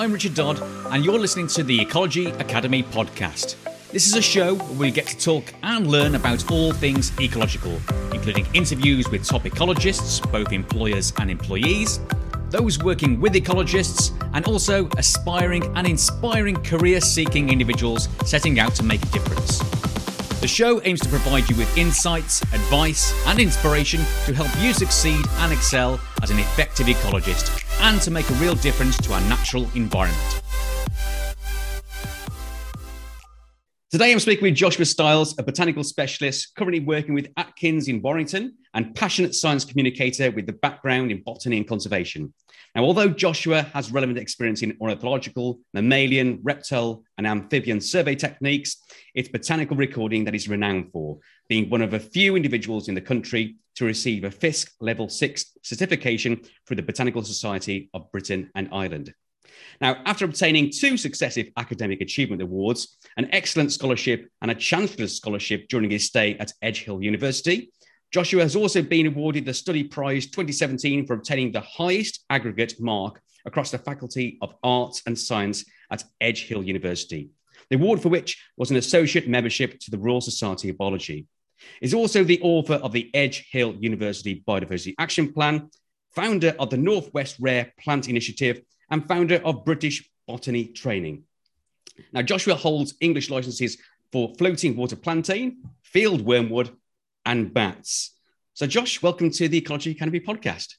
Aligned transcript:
I'm 0.00 0.14
Richard 0.14 0.32
Dodd, 0.32 0.58
and 0.94 1.04
you're 1.04 1.18
listening 1.18 1.46
to 1.48 1.62
the 1.62 1.78
Ecology 1.78 2.30
Academy 2.30 2.82
podcast. 2.82 3.56
This 3.90 4.06
is 4.06 4.16
a 4.16 4.22
show 4.22 4.54
where 4.54 4.78
we 4.78 4.90
get 4.90 5.06
to 5.08 5.18
talk 5.18 5.52
and 5.62 5.86
learn 5.86 6.14
about 6.14 6.50
all 6.50 6.72
things 6.72 7.12
ecological, 7.20 7.78
including 8.14 8.46
interviews 8.54 9.10
with 9.10 9.26
top 9.26 9.42
ecologists, 9.42 10.22
both 10.32 10.52
employers 10.52 11.12
and 11.18 11.30
employees, 11.30 12.00
those 12.48 12.78
working 12.78 13.20
with 13.20 13.34
ecologists, 13.34 14.18
and 14.32 14.46
also 14.46 14.88
aspiring 14.96 15.64
and 15.76 15.86
inspiring 15.86 16.56
career 16.56 16.98
seeking 17.02 17.50
individuals 17.50 18.08
setting 18.24 18.58
out 18.58 18.74
to 18.76 18.82
make 18.82 19.02
a 19.02 19.08
difference. 19.08 19.58
The 20.40 20.48
show 20.48 20.80
aims 20.84 21.00
to 21.00 21.10
provide 21.10 21.46
you 21.50 21.56
with 21.56 21.76
insights, 21.76 22.40
advice, 22.54 23.12
and 23.26 23.38
inspiration 23.38 24.00
to 24.24 24.32
help 24.32 24.48
you 24.62 24.72
succeed 24.72 25.26
and 25.40 25.52
excel 25.52 26.00
as 26.22 26.30
an 26.30 26.38
effective 26.38 26.86
ecologist 26.86 27.59
and 27.80 28.00
to 28.02 28.10
make 28.10 28.28
a 28.30 28.34
real 28.34 28.54
difference 28.54 28.96
to 28.98 29.12
our 29.12 29.20
natural 29.22 29.68
environment. 29.74 30.42
Today, 33.90 34.12
I'm 34.12 34.20
speaking 34.20 34.44
with 34.44 34.54
Joshua 34.54 34.84
Styles, 34.84 35.36
a 35.38 35.42
botanical 35.42 35.82
specialist 35.82 36.54
currently 36.56 36.78
working 36.78 37.12
with 37.12 37.26
Atkins 37.36 37.88
in 37.88 38.00
Warrington 38.00 38.54
and 38.72 38.94
passionate 38.94 39.34
science 39.34 39.64
communicator 39.64 40.30
with 40.30 40.46
the 40.46 40.52
background 40.52 41.10
in 41.10 41.22
botany 41.24 41.56
and 41.56 41.66
conservation. 41.66 42.32
Now, 42.74 42.84
although 42.84 43.08
Joshua 43.08 43.62
has 43.74 43.90
relevant 43.90 44.18
experience 44.18 44.62
in 44.62 44.76
ornithological, 44.80 45.58
mammalian, 45.74 46.38
reptile, 46.42 47.02
and 47.18 47.26
amphibian 47.26 47.80
survey 47.80 48.14
techniques, 48.14 48.76
it's 49.14 49.28
botanical 49.28 49.76
recording 49.76 50.24
that 50.24 50.34
he's 50.34 50.48
renowned 50.48 50.92
for, 50.92 51.18
being 51.48 51.68
one 51.68 51.82
of 51.82 51.94
a 51.94 52.00
few 52.00 52.36
individuals 52.36 52.88
in 52.88 52.94
the 52.94 53.00
country 53.00 53.56
to 53.74 53.84
receive 53.84 54.24
a 54.24 54.30
FISC 54.30 54.70
Level 54.80 55.08
6 55.08 55.56
certification 55.62 56.40
through 56.66 56.76
the 56.76 56.82
Botanical 56.82 57.24
Society 57.24 57.90
of 57.92 58.10
Britain 58.12 58.50
and 58.54 58.68
Ireland. 58.72 59.14
Now, 59.80 60.00
after 60.04 60.24
obtaining 60.24 60.70
two 60.70 60.96
successive 60.96 61.48
academic 61.56 62.00
achievement 62.00 62.42
awards, 62.42 62.98
an 63.16 63.28
excellent 63.32 63.72
scholarship, 63.72 64.28
and 64.42 64.50
a 64.50 64.54
Chancellor's 64.54 65.16
Scholarship 65.16 65.68
during 65.68 65.90
his 65.90 66.04
stay 66.04 66.36
at 66.38 66.52
Edge 66.62 66.84
Hill 66.84 67.02
University, 67.02 67.72
Joshua 68.10 68.42
has 68.42 68.56
also 68.56 68.82
been 68.82 69.06
awarded 69.06 69.44
the 69.44 69.54
Study 69.54 69.84
Prize 69.84 70.26
2017 70.26 71.06
for 71.06 71.14
obtaining 71.14 71.52
the 71.52 71.60
highest 71.60 72.24
aggregate 72.28 72.74
mark 72.80 73.22
across 73.46 73.70
the 73.70 73.78
Faculty 73.78 74.36
of 74.42 74.54
Arts 74.64 75.02
and 75.06 75.16
Science 75.16 75.64
at 75.92 76.02
Edge 76.20 76.46
Hill 76.46 76.64
University, 76.64 77.30
the 77.68 77.76
award 77.76 78.02
for 78.02 78.08
which 78.08 78.44
was 78.56 78.72
an 78.72 78.76
associate 78.78 79.28
membership 79.28 79.78
to 79.78 79.92
the 79.92 79.98
Royal 79.98 80.20
Society 80.20 80.70
of 80.70 80.78
Biology. 80.78 81.26
Is 81.80 81.94
also 81.94 82.24
the 82.24 82.40
author 82.42 82.74
of 82.74 82.92
the 82.92 83.10
Edge 83.14 83.46
Hill 83.52 83.76
University 83.78 84.42
Biodiversity 84.48 84.94
Action 84.98 85.32
Plan, 85.32 85.70
founder 86.12 86.56
of 86.58 86.70
the 86.70 86.78
Northwest 86.78 87.36
Rare 87.38 87.72
Plant 87.78 88.08
Initiative, 88.08 88.62
and 88.90 89.06
founder 89.06 89.40
of 89.44 89.64
British 89.64 90.10
Botany 90.26 90.64
Training. 90.64 91.22
Now, 92.12 92.22
Joshua 92.22 92.56
holds 92.56 92.94
English 93.00 93.30
licenses 93.30 93.76
for 94.10 94.34
floating 94.36 94.74
water 94.74 94.96
plantain, 94.96 95.58
field 95.82 96.22
wormwood, 96.22 96.70
and 97.24 97.52
bats. 97.52 98.16
So, 98.54 98.66
Josh, 98.66 99.02
welcome 99.02 99.30
to 99.30 99.48
the 99.48 99.58
Ecology 99.58 99.92
Academy 99.92 100.20
podcast. 100.20 100.74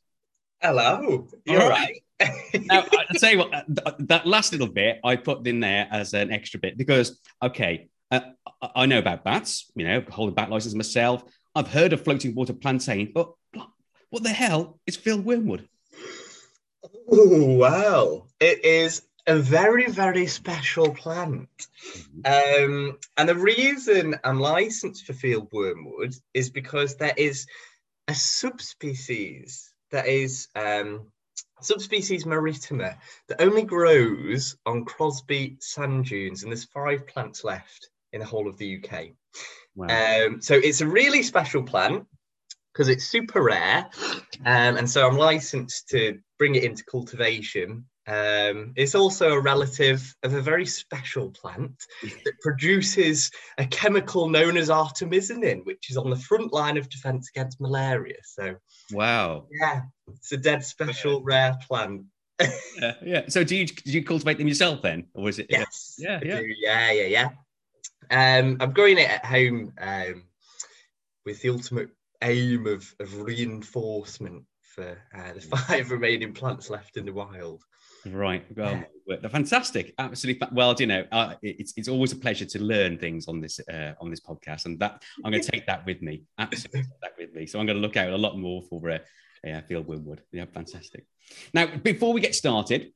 Hello, 0.62 1.28
you're 1.46 1.70
right. 1.70 2.02
right. 2.22 2.32
now, 2.66 2.86
I'll 2.92 3.20
tell 3.20 3.32
you 3.32 3.40
what, 3.40 3.66
that 4.08 4.28
last 4.28 4.52
little 4.52 4.68
bit 4.68 5.00
I 5.04 5.16
put 5.16 5.48
in 5.48 5.60
there 5.60 5.88
as 5.92 6.14
an 6.14 6.32
extra 6.32 6.60
bit 6.60 6.78
because, 6.78 7.20
okay, 7.42 7.90
uh, 8.12 8.22
I 8.76 8.86
know 8.86 9.00
about 9.00 9.24
bats, 9.24 9.72
you 9.76 9.88
know, 9.88 10.04
hold 10.10 10.30
a 10.30 10.32
bat 10.34 10.50
license 10.50 10.76
myself. 10.76 11.24
I've 11.56 11.68
heard 11.68 11.94
of 11.94 12.04
floating 12.04 12.36
water 12.36 12.54
plantain, 12.54 13.12
but 13.14 13.32
what 14.10 14.24
the 14.24 14.30
hell 14.30 14.80
is 14.86 14.96
field 14.96 15.26
wormwood? 15.26 15.68
Oh, 17.12 17.56
wow. 17.56 18.28
It 18.40 18.64
is 18.64 19.02
a 19.28 19.38
very, 19.38 19.90
very 19.90 20.28
special 20.28 20.94
plant. 20.94 21.50
Mm-hmm. 22.26 22.64
Um, 22.64 22.98
and 23.18 23.30
the 23.30 23.36
reason 23.36 24.16
I'm 24.24 24.40
licensed 24.40 25.06
for 25.06 25.14
field 25.14 25.50
wormwood 25.52 26.14
is 26.34 26.50
because 26.50 26.96
there 26.96 27.14
is 27.16 27.46
a 28.08 28.16
subspecies 28.16 29.72
that 29.92 30.08
is 30.08 30.48
um, 30.56 31.08
subspecies 31.62 32.26
maritima 32.26 32.98
that 33.28 33.42
only 33.42 33.64
grows 33.64 34.58
on 34.66 34.86
Crosby 34.86 35.58
sand 35.60 36.06
dunes, 36.06 36.44
and 36.44 36.52
there's 36.52 36.66
five 36.66 37.08
plants 37.08 37.44
left 37.44 37.90
in 38.14 38.20
the 38.20 38.26
whole 38.26 38.48
of 38.48 38.58
the 38.58 38.84
UK. 38.84 39.10
Wow. 39.76 39.88
Um, 39.88 40.42
so 40.42 40.56
it's 40.56 40.82
a 40.82 40.88
really 40.88 41.24
special 41.24 41.64
plant 41.64 42.06
because 42.74 42.90
it's 42.90 43.06
super 43.06 43.44
rare, 43.44 43.90
um, 44.46 44.78
and 44.78 44.90
so 44.90 45.08
I'm 45.08 45.18
licensed 45.18 45.90
to 45.90 46.20
bring 46.38 46.56
it 46.56 46.64
into 46.64 46.84
cultivation 46.86 47.86
um, 48.08 48.74
it's 48.76 48.96
also 48.96 49.34
a 49.34 49.40
relative 49.40 50.16
of 50.24 50.34
a 50.34 50.42
very 50.42 50.66
special 50.66 51.30
plant 51.30 51.86
that 52.02 52.34
produces 52.42 53.30
a 53.60 53.66
chemical 53.66 54.28
known 54.28 54.58
as 54.58 54.70
artemisinin, 54.70 55.66
which 55.66 55.90
is 55.92 55.98
on 55.98 56.10
the 56.10 56.16
front 56.16 56.52
line 56.52 56.78
of 56.78 56.90
defense 56.90 57.30
against 57.30 57.62
malaria. 57.62 58.18
So, 58.24 58.56
wow. 58.92 59.46
Yeah, 59.52 59.82
it's 60.14 60.32
a 60.32 60.38
dead 60.38 60.64
special 60.64 61.22
rare 61.22 61.58
plant. 61.68 62.04
yeah, 62.80 62.94
yeah. 63.04 63.22
So, 63.28 63.44
do 63.44 63.56
you 63.56 63.68
do 63.68 63.92
you 63.92 64.04
cultivate 64.04 64.40
them 64.40 64.48
yourself 64.48 64.82
then, 64.82 65.06
or 65.14 65.30
is 65.30 65.38
it? 65.38 65.46
Yes. 65.50 65.96
Yeah, 66.00 66.20
yeah, 66.24 66.42
yeah, 66.64 66.92
yeah, 66.92 67.06
yeah. 67.06 67.30
Um, 68.10 68.58
I'm 68.60 68.74
growing 68.74 68.98
it 68.98 69.10
at 69.10 69.26
home 69.26 69.74
um, 69.80 70.24
with 71.24 71.40
the 71.42 71.50
ultimate 71.50 71.90
aim 72.24 72.66
of, 72.66 72.94
of 73.00 73.22
reinforcement 73.22 74.44
for 74.62 74.98
uh, 75.16 75.34
the 75.34 75.42
five 75.42 75.92
remaining 75.92 76.34
plants 76.34 76.70
left 76.70 76.98
in 76.98 77.06
the 77.06 77.14
wild. 77.14 77.64
Right. 78.06 78.46
Well, 78.56 78.84
they're 79.08 79.30
fantastic. 79.30 79.94
Absolutely. 79.98 80.48
Well, 80.52 80.76
you 80.80 80.88
know, 80.88 81.06
uh, 81.12 81.36
it's, 81.42 81.74
it's 81.78 81.88
always 81.88 82.14
a 82.14 82.16
pleasure 82.16 82.46
to 82.46 82.60
learn 82.60 82.98
things 82.98 83.28
on 83.28 83.42
this 83.42 83.60
uh, 83.72 83.94
on 84.00 84.10
this 84.10 84.20
podcast, 84.20 84.66
and 84.66 84.80
that 84.80 85.04
I'm 85.24 85.32
going 85.32 85.44
to 85.44 85.52
take 85.52 85.66
that 85.68 85.86
with 85.86 86.02
me. 86.02 86.24
Absolutely, 86.40 86.82
take 86.84 87.02
that 87.02 87.14
with 87.18 87.34
me. 87.34 87.46
So 87.46 87.60
I'm 87.60 87.66
going 87.66 87.78
to 87.78 87.82
look 87.82 87.98
out 87.98 88.10
a 88.10 88.18
lot 88.18 88.38
more 88.38 88.62
for 88.64 88.90
uh, 88.90 89.00
yeah, 89.44 89.62
Field 89.62 89.88
Wormwood. 89.88 90.22
Yeah, 90.32 90.46
fantastic. 90.54 91.06
Now, 91.54 91.68
before 91.68 92.14
we 92.14 92.22
get 92.22 92.36
started, 92.36 92.92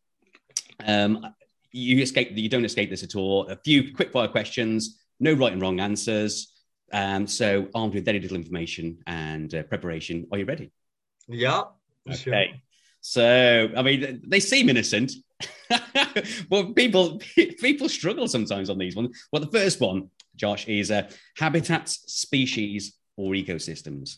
um, 0.86 1.26
you 1.72 2.02
escape. 2.02 2.32
You 2.34 2.50
don't 2.50 2.66
escape 2.66 2.90
this 2.90 3.04
at 3.04 3.16
all. 3.16 3.48
A 3.48 3.58
few 3.58 3.94
quick 3.94 4.12
fire 4.12 4.28
questions. 4.28 5.02
No 5.20 5.34
right 5.34 5.54
and 5.54 5.62
wrong 5.62 5.80
answers. 5.80 6.52
Um, 6.92 7.28
so 7.28 7.68
armed 7.74 7.94
with 7.94 8.06
very 8.06 8.20
little 8.20 8.38
information 8.38 9.00
and 9.08 9.54
uh, 9.54 9.64
preparation, 9.64 10.28
are 10.32 10.38
you 10.38 10.46
ready? 10.46 10.72
Yeah. 11.28 11.64
Okay. 12.08 12.18
Sure. 12.18 12.62
So, 13.08 13.70
I 13.78 13.84
mean, 13.84 14.24
they 14.26 14.40
seem 14.40 14.68
innocent, 14.68 15.12
but 16.50 16.76
people 16.76 17.22
people 17.60 17.88
struggle 17.88 18.28
sometimes 18.28 18.68
on 18.68 18.80
these 18.80 18.96
ones. 18.96 19.28
Well, 19.32 19.44
the 19.44 19.52
first 19.52 19.80
one, 19.80 20.10
Josh, 20.36 20.68
is 20.68 20.90
uh, 20.90 21.08
habitats, 21.38 22.12
species, 22.12 22.98
or 23.16 23.34
ecosystems. 23.34 24.18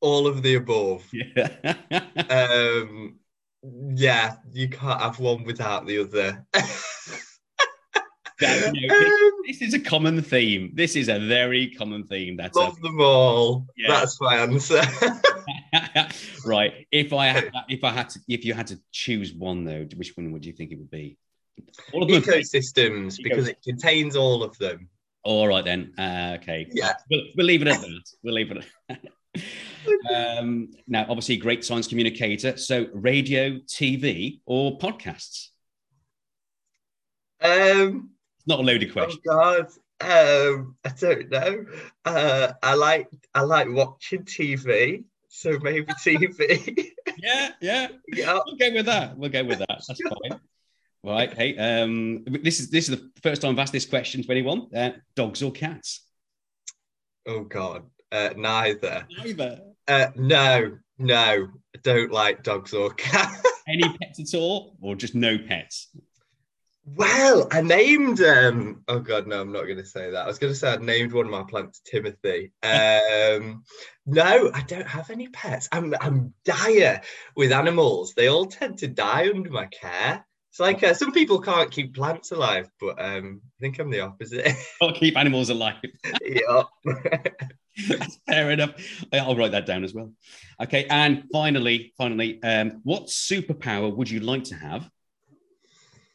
All 0.00 0.26
of 0.26 0.42
the 0.42 0.54
above. 0.54 1.04
Yeah. 1.12 1.74
um, 2.30 3.18
yeah, 3.94 4.36
you 4.50 4.70
can't 4.70 5.02
have 5.02 5.18
one 5.18 5.44
without 5.44 5.86
the 5.86 5.98
other. 5.98 6.46
That, 8.40 8.74
you 8.74 8.88
know, 8.88 8.96
um, 8.96 9.32
this, 9.46 9.60
is 9.60 9.74
a 9.74 9.80
common 9.80 10.22
theme. 10.22 10.70
This 10.72 10.96
is 10.96 11.08
a 11.08 11.18
very 11.18 11.72
common 11.72 12.06
theme. 12.06 12.38
That's 12.38 12.56
love 12.56 12.78
a, 12.78 12.80
them 12.80 13.00
all. 13.02 13.66
Yeah. 13.76 13.88
That's 13.88 14.18
my 14.18 14.36
answer. 14.36 14.80
right. 16.46 16.86
If 16.90 17.12
I 17.12 17.26
had, 17.26 17.50
if 17.68 17.84
I 17.84 17.90
had 17.90 18.10
to, 18.10 18.20
if 18.28 18.44
you 18.44 18.54
had 18.54 18.68
to 18.68 18.78
choose 18.92 19.32
one 19.32 19.64
though, 19.64 19.86
which 19.96 20.16
one 20.16 20.32
would 20.32 20.44
you 20.44 20.52
think 20.52 20.72
it 20.72 20.78
would 20.78 20.90
be? 20.90 21.18
All 21.92 22.02
of 22.02 22.08
Ecosystems, 22.08 23.18
because 23.22 23.48
it 23.48 23.58
contains 23.64 24.16
all 24.16 24.42
of 24.42 24.56
them. 24.58 24.88
All 25.24 25.48
right 25.48 25.64
then. 25.64 25.92
Uh, 25.98 26.36
okay. 26.40 26.68
Yeah. 26.72 26.92
We'll, 27.10 27.22
we'll, 27.36 27.46
leave 27.46 27.62
it 27.62 27.68
at 27.68 27.80
that. 27.80 28.04
We'll 28.22 28.34
leave 28.34 28.52
it. 28.52 28.64
At 28.88 29.04
um, 30.38 30.70
now, 30.86 31.06
obviously, 31.08 31.36
great 31.36 31.64
science 31.64 31.86
communicator. 31.86 32.56
So, 32.56 32.86
radio, 32.92 33.58
TV, 33.66 34.40
or 34.46 34.78
podcasts? 34.78 35.48
Um, 37.40 38.10
not 38.46 38.60
a 38.60 38.62
loaded 38.62 38.92
question. 38.92 39.20
Oh 39.28 39.64
God, 39.64 39.66
um, 40.00 40.76
I 40.84 40.90
don't 40.98 41.30
know. 41.30 41.66
Uh, 42.04 42.52
I 42.62 42.74
like 42.74 43.08
I 43.34 43.42
like 43.42 43.68
watching 43.70 44.24
TV, 44.24 45.04
so 45.38 45.56
maybe 45.62 45.86
TV. 46.04 46.90
yeah, 47.18 47.50
yeah, 47.60 47.88
yeah. 48.12 48.38
We'll 48.44 48.56
go 48.56 48.72
with 48.72 48.86
that. 48.86 49.16
We'll 49.16 49.30
go 49.30 49.44
with 49.44 49.60
that. 49.60 49.82
That's 49.86 50.00
fine. 50.02 50.40
Right. 51.04 51.32
Hey, 51.32 51.56
um, 51.56 52.24
this 52.24 52.58
is 52.58 52.70
this 52.70 52.88
is 52.88 52.98
the 52.98 53.10
first 53.22 53.42
time 53.42 53.52
I've 53.52 53.58
asked 53.60 53.72
this 53.72 53.86
question 53.86 54.22
to 54.22 54.30
anyone. 54.32 54.66
Uh, 54.74 54.90
dogs 55.14 55.42
or 55.42 55.52
cats? 55.52 56.04
Oh 57.26 57.44
God, 57.44 57.84
uh, 58.10 58.30
neither. 58.36 59.06
Neither. 59.16 59.60
Uh, 59.86 60.08
no, 60.16 60.76
no, 60.98 61.48
I 61.74 61.78
don't 61.84 62.10
like 62.10 62.42
dogs 62.42 62.74
or 62.74 62.90
cats. 62.94 63.42
Any 63.68 63.84
pets 63.98 64.18
at 64.18 64.36
all, 64.36 64.76
or 64.80 64.96
just 64.96 65.14
no 65.14 65.38
pets? 65.38 65.88
Well, 66.96 67.48
I 67.50 67.60
named 67.60 68.20
um 68.22 68.82
oh 68.88 69.00
god 69.00 69.26
no, 69.26 69.40
I'm 69.40 69.52
not 69.52 69.64
gonna 69.64 69.84
say 69.84 70.10
that. 70.10 70.24
I 70.24 70.26
was 70.26 70.38
gonna 70.38 70.54
say 70.54 70.72
I 70.72 70.76
named 70.76 71.12
one 71.12 71.26
of 71.26 71.32
my 71.32 71.42
plants 71.42 71.80
Timothy. 71.84 72.52
Um 72.62 73.62
no, 74.06 74.50
I 74.54 74.62
don't 74.62 74.88
have 74.88 75.10
any 75.10 75.28
pets. 75.28 75.68
I'm 75.70 75.94
I'm 76.00 76.32
dire 76.44 77.02
with 77.36 77.52
animals. 77.52 78.14
They 78.14 78.28
all 78.28 78.46
tend 78.46 78.78
to 78.78 78.88
die 78.88 79.28
under 79.28 79.50
my 79.50 79.66
care. 79.66 80.24
It's 80.50 80.60
like 80.60 80.82
uh, 80.82 80.94
some 80.94 81.12
people 81.12 81.40
can't 81.40 81.70
keep 81.70 81.94
plants 81.94 82.30
alive, 82.30 82.70
but 82.80 83.00
um 83.02 83.42
I 83.44 83.60
think 83.60 83.78
I'm 83.78 83.90
the 83.90 84.00
opposite. 84.00 84.46
Can't 84.80 84.96
keep 84.96 85.16
animals 85.16 85.50
alive. 85.50 85.82
yeah. 86.24 86.62
Fair 88.26 88.50
enough. 88.50 89.04
I'll 89.12 89.36
write 89.36 89.52
that 89.52 89.66
down 89.66 89.84
as 89.84 89.94
well. 89.94 90.12
Okay, 90.60 90.86
and 90.90 91.24
finally, 91.32 91.92
finally, 91.96 92.42
um, 92.42 92.80
what 92.82 93.06
superpower 93.06 93.94
would 93.94 94.10
you 94.10 94.20
like 94.20 94.44
to 94.44 94.56
have? 94.56 94.90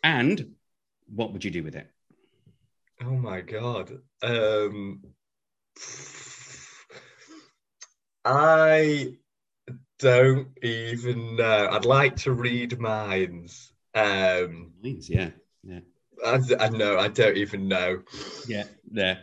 And 0.03 0.55
what 1.15 1.33
would 1.33 1.43
you 1.43 1.51
do 1.51 1.63
with 1.63 1.75
it? 1.75 1.89
Oh 3.01 3.11
my 3.11 3.41
god. 3.41 3.99
Um 4.21 5.01
I 8.25 9.15
don't 9.99 10.47
even 10.63 11.35
know. 11.35 11.69
I'd 11.71 11.85
like 11.85 12.15
to 12.17 12.31
read 12.33 12.79
minds. 12.79 13.73
Um 13.93 14.73
Minds, 14.81 15.09
yeah, 15.09 15.31
yeah, 15.63 15.79
I, 16.25 16.39
I 16.59 16.69
know. 16.69 16.97
I 16.97 17.07
don't 17.09 17.37
even 17.37 17.67
know. 17.67 18.03
yeah, 18.47 18.65
yeah. 18.91 19.17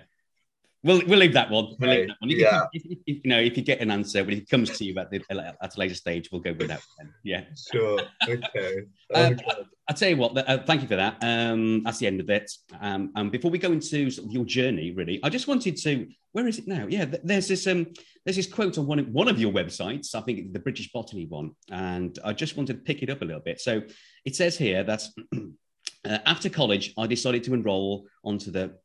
We'll, 0.82 1.02
we'll 1.06 1.18
leave 1.18 1.34
that 1.34 1.50
one. 1.50 1.76
We'll 1.78 1.90
leave 1.90 2.08
that 2.08 2.16
one. 2.20 2.30
If, 2.30 2.38
yeah. 2.38 2.62
if, 2.72 2.82
if, 2.84 2.98
you 3.24 3.30
know, 3.30 3.38
if 3.38 3.56
you 3.56 3.62
get 3.62 3.80
an 3.80 3.90
answer, 3.90 4.24
when 4.24 4.34
it 4.34 4.48
comes 4.48 4.70
to 4.78 4.84
you 4.84 4.98
at, 4.98 5.10
the, 5.10 5.22
at 5.30 5.76
a 5.76 5.78
later 5.78 5.94
stage, 5.94 6.30
we'll 6.32 6.40
go 6.40 6.52
with 6.52 6.68
that. 6.68 6.80
Then. 6.98 7.12
Yeah. 7.22 7.44
Sure. 7.72 8.00
Okay. 8.26 8.82
Um, 9.12 9.34
God. 9.34 9.66
I'll 9.88 9.96
tell 9.96 10.08
you 10.08 10.16
what, 10.16 10.38
uh, 10.38 10.58
thank 10.58 10.82
you 10.82 10.86
for 10.86 10.94
that. 10.94 11.16
Um, 11.20 11.82
that's 11.82 11.98
the 11.98 12.06
end 12.06 12.20
of 12.20 12.30
it. 12.30 12.48
Um, 12.80 13.10
and 13.16 13.32
before 13.32 13.50
we 13.50 13.58
go 13.58 13.72
into 13.72 14.08
sort 14.08 14.28
of 14.28 14.32
your 14.32 14.44
journey, 14.44 14.92
really, 14.92 15.18
I 15.24 15.28
just 15.30 15.48
wanted 15.48 15.76
to, 15.78 16.06
where 16.30 16.46
is 16.46 16.60
it 16.60 16.68
now? 16.68 16.86
Yeah, 16.88 17.06
th- 17.06 17.22
there's 17.24 17.48
this 17.48 17.66
um, 17.66 17.88
there's 18.24 18.36
this 18.36 18.46
quote 18.46 18.78
on 18.78 18.86
one 18.86 19.00
of, 19.00 19.08
one 19.08 19.26
of 19.26 19.40
your 19.40 19.50
websites, 19.50 20.14
I 20.14 20.20
think 20.20 20.52
the 20.52 20.60
British 20.60 20.92
Botany 20.92 21.26
one, 21.26 21.56
and 21.72 22.16
I 22.24 22.32
just 22.32 22.56
wanted 22.56 22.74
to 22.74 22.82
pick 22.82 23.02
it 23.02 23.10
up 23.10 23.22
a 23.22 23.24
little 23.24 23.42
bit. 23.42 23.60
So 23.60 23.82
it 24.24 24.36
says 24.36 24.56
here 24.56 24.84
that 24.84 25.02
uh, 25.34 26.18
after 26.24 26.48
college, 26.48 26.94
I 26.96 27.08
decided 27.08 27.42
to 27.44 27.54
enroll 27.54 28.06
onto 28.22 28.52
the 28.52 28.76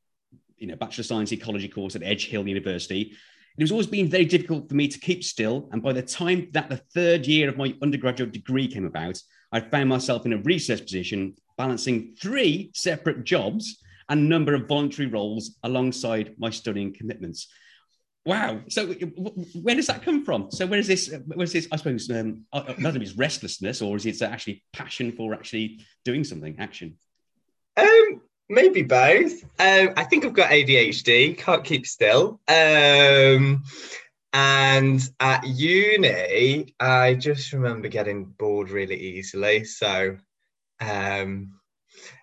you 0.58 0.68
know 0.68 0.76
Bachelor 0.76 1.02
of 1.02 1.06
Science 1.08 1.32
Ecology 1.32 1.68
course 1.68 1.96
at 1.96 2.04
Edge 2.04 2.28
Hill 2.28 2.48
University. 2.48 3.16
It 3.58 3.62
has 3.62 3.72
always 3.72 3.88
been 3.88 4.10
very 4.10 4.26
difficult 4.26 4.68
for 4.68 4.76
me 4.76 4.88
to 4.88 5.00
keep 5.00 5.24
still, 5.24 5.70
and 5.72 5.82
by 5.82 5.94
the 5.94 6.02
time 6.02 6.50
that 6.52 6.70
the 6.70 6.82
third 6.94 7.26
year 7.26 7.48
of 7.48 7.58
my 7.58 7.74
undergraduate 7.82 8.34
degree 8.34 8.68
came 8.68 8.86
about, 8.86 9.22
I 9.52 9.62
found 9.62 9.88
myself 9.88 10.26
in 10.26 10.34
a 10.34 10.42
research 10.42 10.82
position, 10.82 11.36
balancing 11.58 12.16
three 12.20 12.72
separate 12.74 13.24
jobs 13.24 13.82
and 14.10 14.20
a 14.20 14.24
number 14.24 14.54
of 14.54 14.68
voluntary 14.68 15.08
roles 15.08 15.58
alongside 15.64 16.36
my 16.38 16.50
studying 16.50 16.94
commitments. 16.94 17.48
Wow! 18.26 18.62
So, 18.70 18.88
where 18.88 19.76
does 19.76 19.88
that 19.88 20.02
come 20.04 20.26
from? 20.26 20.50
So, 20.52 20.66
where 20.66 20.80
is 20.80 20.88
this? 20.88 21.14
Where 21.26 21.44
is 21.44 21.54
this? 21.54 21.68
I 21.72 21.76
suppose 21.76 22.10
um, 22.10 22.46
I 22.52 22.60
I 22.60 22.74
don't 22.74 22.96
if 22.96 23.02
it's 23.02 23.18
restlessness 23.18 23.82
or 23.82 23.96
is 23.96 24.06
it 24.06 24.22
actually 24.24 24.64
passion 24.74 25.12
for 25.12 25.34
actually 25.34 25.82
doing 26.04 26.24
something, 26.24 26.56
action? 26.58 26.98
Um, 27.78 28.22
maybe 28.50 28.84
both. 28.84 29.44
Um, 29.60 29.94
I 29.98 30.04
think 30.04 30.26
I've 30.26 30.34
got 30.34 30.52
ADHD, 30.52 31.38
can't 31.38 31.64
keep 31.64 31.86
still. 31.86 32.40
Um, 32.48 33.64
and 34.34 35.02
at 35.20 35.48
uni, 35.48 36.76
I 36.80 37.14
just 37.16 37.54
remember 37.54 37.88
getting 37.88 38.26
bored 38.26 38.70
really 38.70 38.98
easily. 38.98 39.64
So, 39.64 40.18
um, 40.82 41.60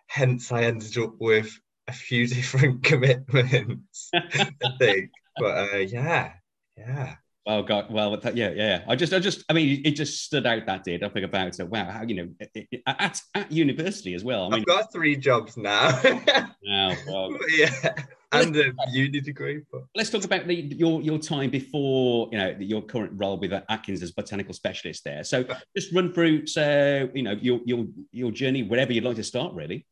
hence 0.08 0.52
I 0.52 0.64
ended 0.64 0.98
up 0.98 1.14
with 1.18 1.58
a 1.88 1.92
few 1.92 2.26
different 2.28 2.84
commitments, 2.84 4.10
I 4.14 4.50
think. 4.78 5.10
But 5.38 5.72
uh, 5.72 5.76
yeah, 5.78 6.32
yeah. 6.76 7.16
Oh 7.44 7.62
God! 7.62 7.90
Well, 7.90 8.16
that, 8.16 8.36
yeah, 8.36 8.50
yeah. 8.50 8.84
I 8.86 8.94
just, 8.94 9.12
I 9.12 9.18
just, 9.18 9.44
I 9.48 9.52
mean, 9.52 9.82
it 9.84 9.92
just 9.92 10.22
stood 10.22 10.46
out 10.46 10.64
that 10.66 10.84
did. 10.84 11.02
I 11.02 11.08
think 11.08 11.24
about 11.24 11.58
it. 11.58 11.68
Wow, 11.68 11.90
how 11.90 12.02
you 12.02 12.14
know, 12.14 12.28
it- 12.38 12.68
it- 12.70 12.82
at 12.86 13.20
at 13.34 13.50
university 13.50 14.14
as 14.14 14.22
well. 14.22 14.46
I 14.46 14.50
mean, 14.50 14.60
I've 14.60 14.66
got 14.66 14.92
three 14.92 15.16
jobs 15.16 15.56
now. 15.56 15.88
wow, 16.04 16.94
well, 17.08 17.36
yeah, 17.56 17.94
and 18.30 18.56
a 18.56 18.72
uni 18.92 19.20
degree. 19.20 19.62
But 19.72 19.82
let's 19.96 20.08
talk 20.10 20.24
about 20.24 20.46
the, 20.46 20.54
your 20.54 21.02
your 21.02 21.18
time 21.18 21.50
before 21.50 22.28
you 22.30 22.38
know 22.38 22.54
your 22.60 22.82
current 22.82 23.12
role 23.16 23.36
with 23.38 23.52
Atkins 23.68 24.02
as 24.02 24.12
botanical 24.12 24.54
specialist 24.54 25.02
there. 25.04 25.24
So 25.24 25.44
just 25.76 25.92
run 25.92 26.12
through 26.12 26.46
so 26.46 27.08
you 27.12 27.22
know 27.24 27.32
your 27.32 27.60
your 27.64 27.86
your 28.12 28.30
journey 28.30 28.62
wherever 28.62 28.92
you'd 28.92 29.04
like 29.04 29.16
to 29.16 29.24
start 29.24 29.52
really. 29.54 29.84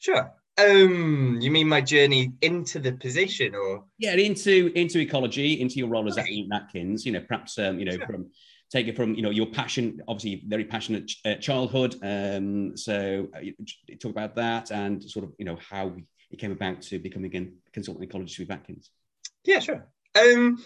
Sure. 0.00 0.30
Um, 0.56 1.38
you 1.40 1.50
mean 1.50 1.68
my 1.68 1.80
journey 1.80 2.32
into 2.40 2.78
the 2.78 2.92
position, 2.92 3.54
or 3.54 3.84
Yeah, 3.98 4.14
into 4.14 4.72
into 4.74 5.00
ecology, 5.00 5.60
into 5.60 5.76
your 5.76 5.88
role 5.88 6.06
as 6.06 6.16
Right. 6.16 6.30
Ian 6.30 6.52
Atkins. 6.52 7.04
You 7.04 7.12
know, 7.12 7.20
perhaps 7.20 7.58
um, 7.58 7.78
you 7.78 7.84
know 7.84 7.96
Sure. 7.96 8.06
from 8.06 8.30
take 8.70 8.86
it 8.86 8.96
from 8.96 9.14
you 9.14 9.22
know 9.22 9.30
your 9.30 9.46
passion, 9.46 10.00
obviously 10.06 10.42
very 10.46 10.64
passionate 10.64 11.08
ch- 11.08 11.20
uh, 11.24 11.34
childhood. 11.36 11.96
Um, 12.02 12.76
so 12.76 13.28
uh, 13.34 13.40
talk 14.00 14.12
about 14.12 14.36
that 14.36 14.70
and 14.70 15.02
sort 15.02 15.24
of 15.24 15.32
you 15.38 15.44
know 15.44 15.58
how 15.70 15.92
it 16.30 16.38
came 16.38 16.52
about 16.52 16.82
to 16.82 16.98
becoming 16.98 17.34
a 17.36 17.70
consultant 17.72 18.08
ecologist 18.08 18.38
with 18.38 18.50
Atkins. 18.50 18.90
yeah, 19.44 19.58
sure. 19.58 19.86
Um, 20.14 20.62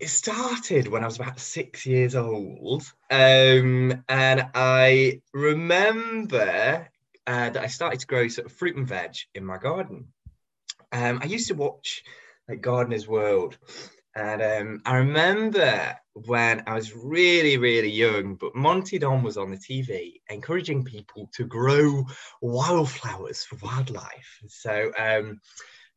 it 0.00 0.08
started 0.08 0.88
when 0.88 1.02
I 1.02 1.06
was 1.06 1.16
about 1.20 1.38
six 1.38 1.86
years 1.86 2.14
old, 2.16 2.82
um, 3.10 4.02
and 4.08 4.46
I 4.54 5.20
remember 5.32 6.88
uh, 7.26 7.50
that 7.50 7.62
I 7.62 7.66
started 7.66 8.00
to 8.00 8.06
grow 8.06 8.28
sort 8.28 8.46
of 8.46 8.52
fruit 8.52 8.76
and 8.76 8.86
veg 8.86 9.14
in 9.34 9.44
my 9.44 9.58
garden. 9.58 10.08
Um, 10.92 11.20
I 11.22 11.26
used 11.26 11.48
to 11.48 11.54
watch 11.54 12.02
like 12.48 12.60
Gardener's 12.60 13.08
World, 13.08 13.56
and 14.14 14.42
um, 14.42 14.82
I 14.84 14.96
remember 14.98 15.96
when 16.12 16.62
I 16.66 16.74
was 16.74 16.94
really, 16.94 17.56
really 17.56 17.90
young, 17.90 18.36
but 18.36 18.54
Monty 18.54 18.98
Don 18.98 19.24
was 19.24 19.36
on 19.36 19.50
the 19.50 19.56
TV 19.56 20.20
encouraging 20.30 20.84
people 20.84 21.28
to 21.34 21.44
grow 21.44 22.04
wildflowers 22.40 23.42
for 23.42 23.56
wildlife. 23.56 24.40
So 24.46 24.92
um, 24.96 25.40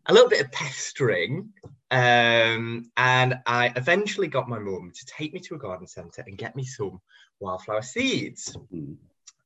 a 0.07 0.13
little 0.13 0.29
bit 0.29 0.45
of 0.45 0.51
pestering, 0.51 1.49
um, 1.91 2.89
and 2.97 3.39
I 3.45 3.71
eventually 3.75 4.27
got 4.27 4.49
my 4.49 4.57
mum 4.57 4.91
to 4.95 5.05
take 5.05 5.33
me 5.33 5.39
to 5.41 5.55
a 5.55 5.59
garden 5.59 5.85
centre 5.85 6.23
and 6.25 6.37
get 6.37 6.55
me 6.55 6.63
some 6.63 6.99
wildflower 7.39 7.83
seeds. 7.83 8.57
Hmm. 8.71 8.93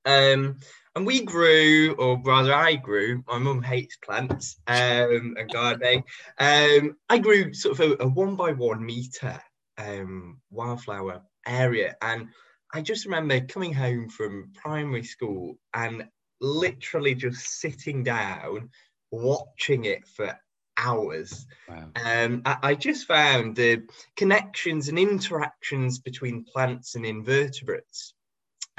Um, 0.06 0.58
and 0.96 1.06
we 1.06 1.24
grew, 1.24 1.94
or 1.94 2.22
rather, 2.24 2.54
I 2.54 2.76
grew. 2.76 3.24
My 3.28 3.38
mum 3.38 3.62
hates 3.62 3.98
plants 3.98 4.58
um, 4.68 5.36
and 5.38 5.50
gardening. 5.52 6.04
Um, 6.38 6.98
I 7.10 7.18
grew 7.20 7.54
sort 7.54 7.80
of 7.80 7.92
a, 7.92 8.04
a 8.04 8.08
one 8.08 8.36
by 8.36 8.52
one 8.52 8.86
meter 8.86 9.42
um, 9.78 10.42
wildflower 10.50 11.22
area, 11.48 11.96
and 12.02 12.28
I 12.74 12.82
just 12.82 13.06
remember 13.06 13.40
coming 13.42 13.74
home 13.74 14.10
from 14.10 14.52
primary 14.54 15.04
school 15.04 15.58
and 15.74 16.08
literally 16.42 17.16
just 17.16 17.60
sitting 17.60 18.04
down, 18.04 18.70
watching 19.12 19.86
it 19.86 20.08
for 20.08 20.38
hours. 20.78 21.46
Wow. 21.70 21.92
Um, 21.96 22.42
I, 22.46 22.58
I 22.64 22.76
just 22.76 23.08
found 23.08 23.56
the 23.56 23.84
connections 24.16 24.90
and 24.90 24.98
interactions 24.98 26.00
between 26.00 26.44
plants 26.44 26.96
and 26.96 27.06
invertebrates. 27.06 28.14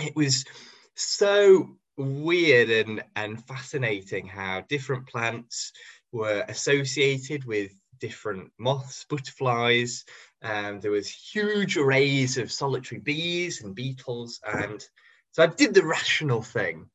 It 0.01 0.17
was 0.17 0.45
so 0.95 1.77
weird 1.97 2.71
and, 2.71 3.03
and 3.17 3.45
fascinating 3.47 4.27
how 4.27 4.65
different 4.69 5.07
plants 5.07 5.73
were 6.13 6.45
associated 6.49 7.45
with 7.45 7.73
different 8.01 8.51
moths, 8.59 9.07
butterflies. 9.09 10.05
Um, 10.43 10.81
there 10.81 10.91
was 10.91 11.09
huge 11.09 11.77
arrays 11.77 12.37
of 12.39 12.53
solitary 12.53 13.01
bees 13.01 13.63
and 13.63 13.75
beetles. 13.75 14.41
And 14.53 14.85
so 15.31 15.43
I 15.43 15.47
did 15.47 15.73
the 15.73 15.85
rational 15.85 16.43
thing 16.43 16.87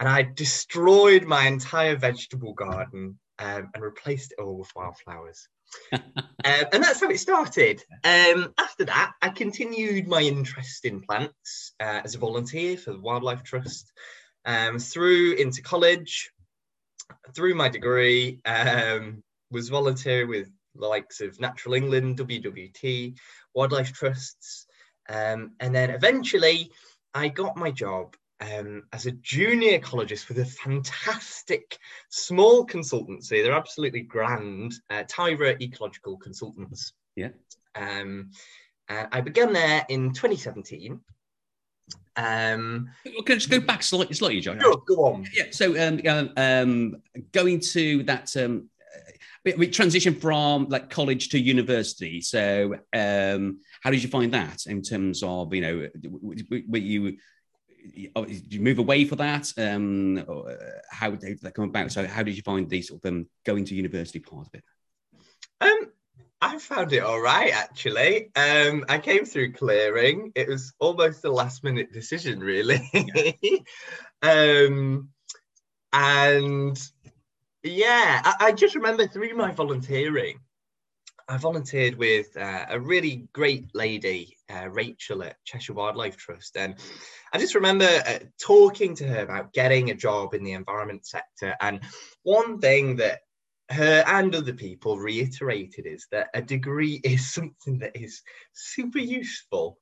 and 0.00 0.08
I 0.08 0.22
destroyed 0.22 1.24
my 1.24 1.46
entire 1.46 1.96
vegetable 1.96 2.54
garden 2.54 3.18
um, 3.38 3.70
and 3.74 3.82
replaced 3.82 4.32
it 4.32 4.42
all 4.42 4.58
with 4.58 4.74
wildflowers. 4.74 5.48
Um, 6.44 6.64
and 6.72 6.82
that's 6.82 7.00
how 7.00 7.08
it 7.08 7.18
started. 7.18 7.84
Um, 8.02 8.52
after 8.58 8.84
that, 8.86 9.12
I 9.22 9.28
continued 9.28 10.08
my 10.08 10.20
interest 10.20 10.84
in 10.84 11.02
plants 11.02 11.72
uh, 11.78 12.00
as 12.02 12.16
a 12.16 12.18
volunteer 12.18 12.76
for 12.76 12.92
the 12.92 12.98
Wildlife 12.98 13.44
Trust 13.44 13.92
um, 14.44 14.78
through 14.78 15.34
into 15.34 15.62
college, 15.62 16.30
through 17.34 17.54
my 17.54 17.68
degree, 17.68 18.40
um, 18.44 19.22
was 19.50 19.68
volunteer 19.68 20.26
with 20.26 20.48
the 20.74 20.86
likes 20.86 21.20
of 21.20 21.40
Natural 21.40 21.74
England, 21.74 22.18
WWT, 22.18 23.16
Wildlife 23.54 23.92
Trusts, 23.92 24.66
um, 25.08 25.52
and 25.60 25.74
then 25.74 25.90
eventually 25.90 26.70
I 27.14 27.28
got 27.28 27.56
my 27.56 27.70
job 27.70 28.16
um, 28.40 28.84
as 28.92 29.06
a 29.06 29.12
junior 29.12 29.78
ecologist 29.78 30.28
with 30.28 30.38
a 30.38 30.44
fantastic 30.44 31.78
small 32.10 32.66
consultancy. 32.66 33.42
They're 33.42 33.52
absolutely 33.52 34.02
grand, 34.02 34.74
uh, 34.90 35.04
Tyrer 35.04 35.60
Ecological 35.60 36.16
Consultants. 36.16 36.92
Yeah. 37.14 37.30
Um, 37.74 38.30
and 38.88 39.08
I 39.12 39.20
began 39.20 39.52
there 39.52 39.84
in 39.88 40.12
2017. 40.12 41.00
Um, 42.16 42.90
Can 43.04 43.14
I 43.28 43.34
just 43.34 43.50
go 43.50 43.60
back 43.60 43.82
slightly, 43.82 44.14
slightly 44.14 44.40
John? 44.40 44.60
sure, 44.60 44.82
go 44.86 45.06
on. 45.06 45.26
Yeah. 45.32 45.44
So 45.50 45.78
um, 45.80 46.32
um, 46.36 46.96
going 47.32 47.60
to 47.60 48.02
that 48.04 48.36
um, 48.36 48.68
we, 49.44 49.54
we 49.54 49.66
transition 49.68 50.14
from 50.14 50.68
like 50.68 50.90
college 50.90 51.30
to 51.30 51.38
university. 51.38 52.20
So 52.20 52.74
um, 52.92 53.60
how 53.82 53.90
did 53.90 54.02
you 54.02 54.08
find 54.08 54.32
that 54.34 54.66
in 54.66 54.82
terms 54.82 55.22
of 55.22 55.52
you 55.54 55.60
know 55.60 55.88
were 56.68 56.78
you 56.78 57.16
did 58.14 58.54
you 58.54 58.60
move 58.60 58.78
away 58.78 59.04
for 59.04 59.16
that? 59.16 59.52
Um, 59.56 60.24
or 60.28 60.50
uh, 60.50 60.56
how 60.90 61.10
did 61.10 61.40
that 61.40 61.54
come 61.54 61.64
about? 61.64 61.90
So 61.90 62.06
how 62.06 62.22
did 62.22 62.36
you 62.36 62.42
find 62.42 62.68
the 62.68 62.82
sort 62.82 63.04
of 63.04 63.10
um, 63.10 63.26
going 63.44 63.64
to 63.64 63.74
university 63.74 64.20
part 64.20 64.46
of 64.46 64.54
it? 64.54 64.64
I 66.42 66.58
found 66.58 66.92
it 66.92 67.04
all 67.04 67.20
right 67.20 67.52
actually. 67.52 68.30
Um, 68.34 68.84
I 68.88 68.98
came 68.98 69.24
through 69.24 69.52
clearing. 69.52 70.32
It 70.34 70.48
was 70.48 70.74
almost 70.80 71.24
a 71.24 71.30
last 71.30 71.62
minute 71.62 71.92
decision, 71.92 72.40
really. 72.40 72.82
um, 74.22 75.08
and 75.92 76.76
yeah, 77.62 78.22
I, 78.24 78.34
I, 78.46 78.52
just 78.52 78.74
remember 78.74 79.06
through 79.06 79.36
my 79.36 79.52
volunteering, 79.52 80.40
I 81.28 81.36
volunteered 81.36 81.94
with 81.94 82.36
uh, 82.36 82.66
a 82.68 82.80
really 82.80 83.28
great 83.32 83.72
lady, 83.72 84.36
uh, 84.52 84.68
Rachel 84.68 85.22
at 85.22 85.36
Cheshire 85.44 85.74
Wildlife 85.74 86.16
Trust, 86.16 86.56
and 86.56 86.74
I 87.32 87.38
just 87.38 87.54
remember 87.54 87.86
uh, 87.86 88.18
talking 88.40 88.96
to 88.96 89.06
her 89.06 89.22
about 89.22 89.52
getting 89.52 89.90
a 89.90 89.94
job 89.94 90.34
in 90.34 90.42
the 90.42 90.54
environment 90.54 91.06
sector. 91.06 91.54
And 91.60 91.82
one 92.24 92.58
thing 92.58 92.96
that 92.96 93.20
her 93.70 94.04
and 94.06 94.34
other 94.34 94.52
people 94.52 94.98
reiterated 94.98 95.86
is 95.86 96.06
that 96.10 96.28
a 96.34 96.42
degree 96.42 97.00
is 97.04 97.32
something 97.32 97.78
that 97.78 97.96
is 97.96 98.22
super 98.52 98.98
useful. 98.98 99.78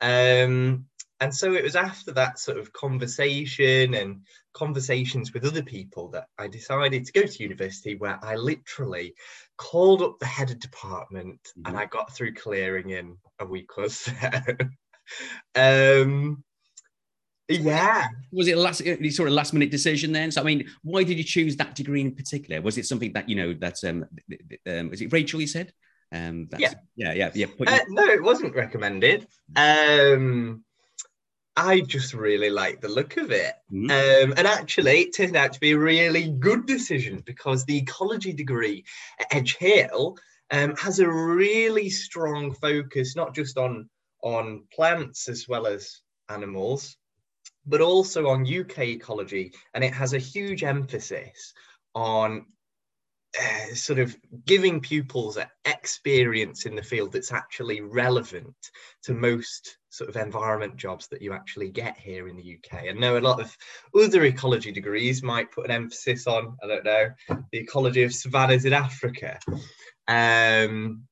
Um, 0.00 0.86
and 1.20 1.34
so 1.34 1.54
it 1.54 1.62
was 1.62 1.76
after 1.76 2.12
that 2.12 2.38
sort 2.38 2.58
of 2.58 2.72
conversation 2.72 3.94
and 3.94 4.20
conversations 4.52 5.32
with 5.32 5.44
other 5.44 5.62
people 5.62 6.08
that 6.08 6.26
I 6.38 6.48
decided 6.48 7.06
to 7.06 7.12
go 7.12 7.26
to 7.26 7.42
university 7.42 7.94
where 7.94 8.18
I 8.22 8.34
literally 8.36 9.14
called 9.56 10.02
up 10.02 10.18
the 10.18 10.26
head 10.26 10.50
of 10.50 10.58
department 10.58 11.40
mm-hmm. 11.56 11.68
and 11.68 11.78
I 11.78 11.86
got 11.86 12.14
through 12.14 12.34
clearing 12.34 12.90
in 12.90 13.16
a 13.38 13.46
week 13.46 13.78
or 13.78 13.88
so. 13.88 14.12
um, 15.54 16.44
yeah. 17.48 18.06
Was 18.32 18.48
it 18.48 18.56
a 18.56 18.60
last 18.60 18.82
sort 18.82 19.28
of 19.28 19.34
last 19.34 19.52
minute 19.52 19.70
decision 19.70 20.12
then? 20.12 20.30
So 20.30 20.40
I 20.40 20.44
mean, 20.44 20.68
why 20.82 21.04
did 21.04 21.18
you 21.18 21.24
choose 21.24 21.56
that 21.56 21.74
degree 21.74 22.00
in 22.00 22.14
particular? 22.14 22.60
Was 22.60 22.78
it 22.78 22.86
something 22.86 23.12
that 23.12 23.28
you 23.28 23.36
know 23.36 23.54
that 23.54 23.82
um, 23.84 24.06
um 24.66 24.90
was 24.90 25.00
it 25.00 25.12
Rachel 25.12 25.40
you 25.40 25.46
said? 25.46 25.72
Um, 26.12 26.48
yeah, 26.58 26.74
yeah, 26.96 27.12
yeah, 27.12 27.30
yeah. 27.34 27.46
Uh, 27.66 27.78
no, 27.88 28.04
it 28.04 28.22
wasn't 28.22 28.54
recommended. 28.54 29.26
Um, 29.56 30.64
I 31.56 31.80
just 31.80 32.14
really 32.14 32.50
like 32.50 32.80
the 32.80 32.88
look 32.88 33.16
of 33.16 33.30
it. 33.30 33.54
Mm-hmm. 33.72 33.90
Um, 33.90 34.34
and 34.36 34.46
actually, 34.46 35.02
it 35.02 35.16
turned 35.16 35.36
out 35.36 35.52
to 35.52 35.60
be 35.60 35.72
a 35.72 35.78
really 35.78 36.30
good 36.30 36.66
decision 36.66 37.22
because 37.24 37.64
the 37.64 37.78
ecology 37.78 38.32
degree 38.32 38.84
at 39.20 39.34
Edge 39.34 39.56
Hill 39.56 40.16
um, 40.50 40.74
has 40.76 40.98
a 40.98 41.08
really 41.08 41.90
strong 41.90 42.52
focus, 42.54 43.14
not 43.16 43.34
just 43.34 43.56
on, 43.56 43.88
on 44.22 44.64
plants 44.72 45.28
as 45.28 45.48
well 45.48 45.66
as 45.66 46.00
animals, 46.28 46.96
but 47.66 47.80
also 47.80 48.28
on 48.28 48.46
UK 48.46 48.80
ecology. 48.80 49.52
And 49.74 49.82
it 49.82 49.94
has 49.94 50.12
a 50.12 50.18
huge 50.18 50.64
emphasis 50.64 51.54
on 51.94 52.46
uh, 53.40 53.74
sort 53.74 53.98
of 53.98 54.16
giving 54.46 54.80
pupils 54.80 55.36
an 55.36 55.46
experience 55.64 56.66
in 56.66 56.76
the 56.76 56.82
field 56.82 57.12
that's 57.12 57.32
actually 57.32 57.80
relevant 57.80 58.54
to 59.02 59.12
most 59.12 59.78
sort 59.88 60.08
of 60.08 60.16
environment 60.16 60.76
jobs 60.76 61.08
that 61.08 61.22
you 61.22 61.32
actually 61.32 61.68
get 61.68 61.96
here 61.96 62.28
in 62.28 62.36
the 62.36 62.58
UK. 62.58 62.84
I 62.88 62.92
know 62.92 63.16
a 63.16 63.20
lot 63.20 63.40
of 63.40 63.56
other 64.00 64.24
ecology 64.24 64.70
degrees 64.70 65.22
might 65.22 65.50
put 65.50 65.64
an 65.64 65.70
emphasis 65.72 66.26
on, 66.26 66.56
I 66.62 66.66
don't 66.66 66.84
know, 66.84 67.10
the 67.28 67.58
ecology 67.58 68.02
of 68.04 68.14
savannas 68.14 68.64
in 68.64 68.72
Africa. 68.72 69.38
Um, 70.06 71.04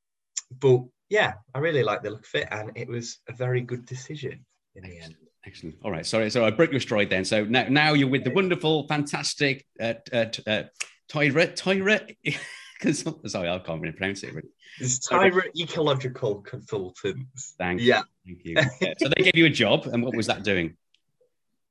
but 0.61 0.81
yeah, 1.09 1.35
I 1.55 1.59
really 1.59 1.83
like 1.83 2.03
the 2.03 2.11
look 2.11 2.27
of 2.27 2.41
it, 2.41 2.49
and 2.51 2.73
it 2.77 2.89
was 2.89 3.19
a 3.29 3.33
very 3.33 3.63
good 3.63 3.85
decision 3.85 4.45
in 4.75 4.85
the 4.85 4.99
end. 4.99 5.17
Excellent. 5.45 5.77
All 5.83 5.91
right. 5.91 6.07
Sorry. 6.07 6.31
So 6.31 6.45
I 6.45 6.51
broke 6.51 6.71
your 6.71 6.81
stride 6.81 7.11
then. 7.11 7.25
So 7.25 7.45
now, 7.45 7.67
now 7.69 7.95
you're 7.95 8.09
with 8.09 8.25
the 8.25 8.31
wonderful, 8.31 8.87
fantastic 8.87 9.67
uh, 9.81 9.95
uh, 10.13 10.27
uh, 10.47 10.63
Tyrer. 11.11 11.55
Tyrer. 11.57 12.17
sorry, 13.29 13.49
I 13.49 13.59
can't 13.59 13.81
really 13.81 13.93
pronounce 13.93 14.23
it. 14.23 14.35
Really. 14.35 14.49
It's 14.79 15.07
Tyrer 15.07 15.45
Ecological 15.57 16.37
Consultants. 16.43 17.55
Thank 17.59 17.81
you. 17.81 17.87
Yeah. 17.89 18.03
Thank 18.25 18.45
you. 18.45 18.57
Yeah. 18.81 18.95
So 18.99 19.09
they 19.17 19.25
gave 19.25 19.37
you 19.37 19.47
a 19.47 19.51
job, 19.51 19.87
and 19.87 20.03
what 20.03 20.17
was 20.17 20.27
that 20.29 20.45
doing? 20.45 20.77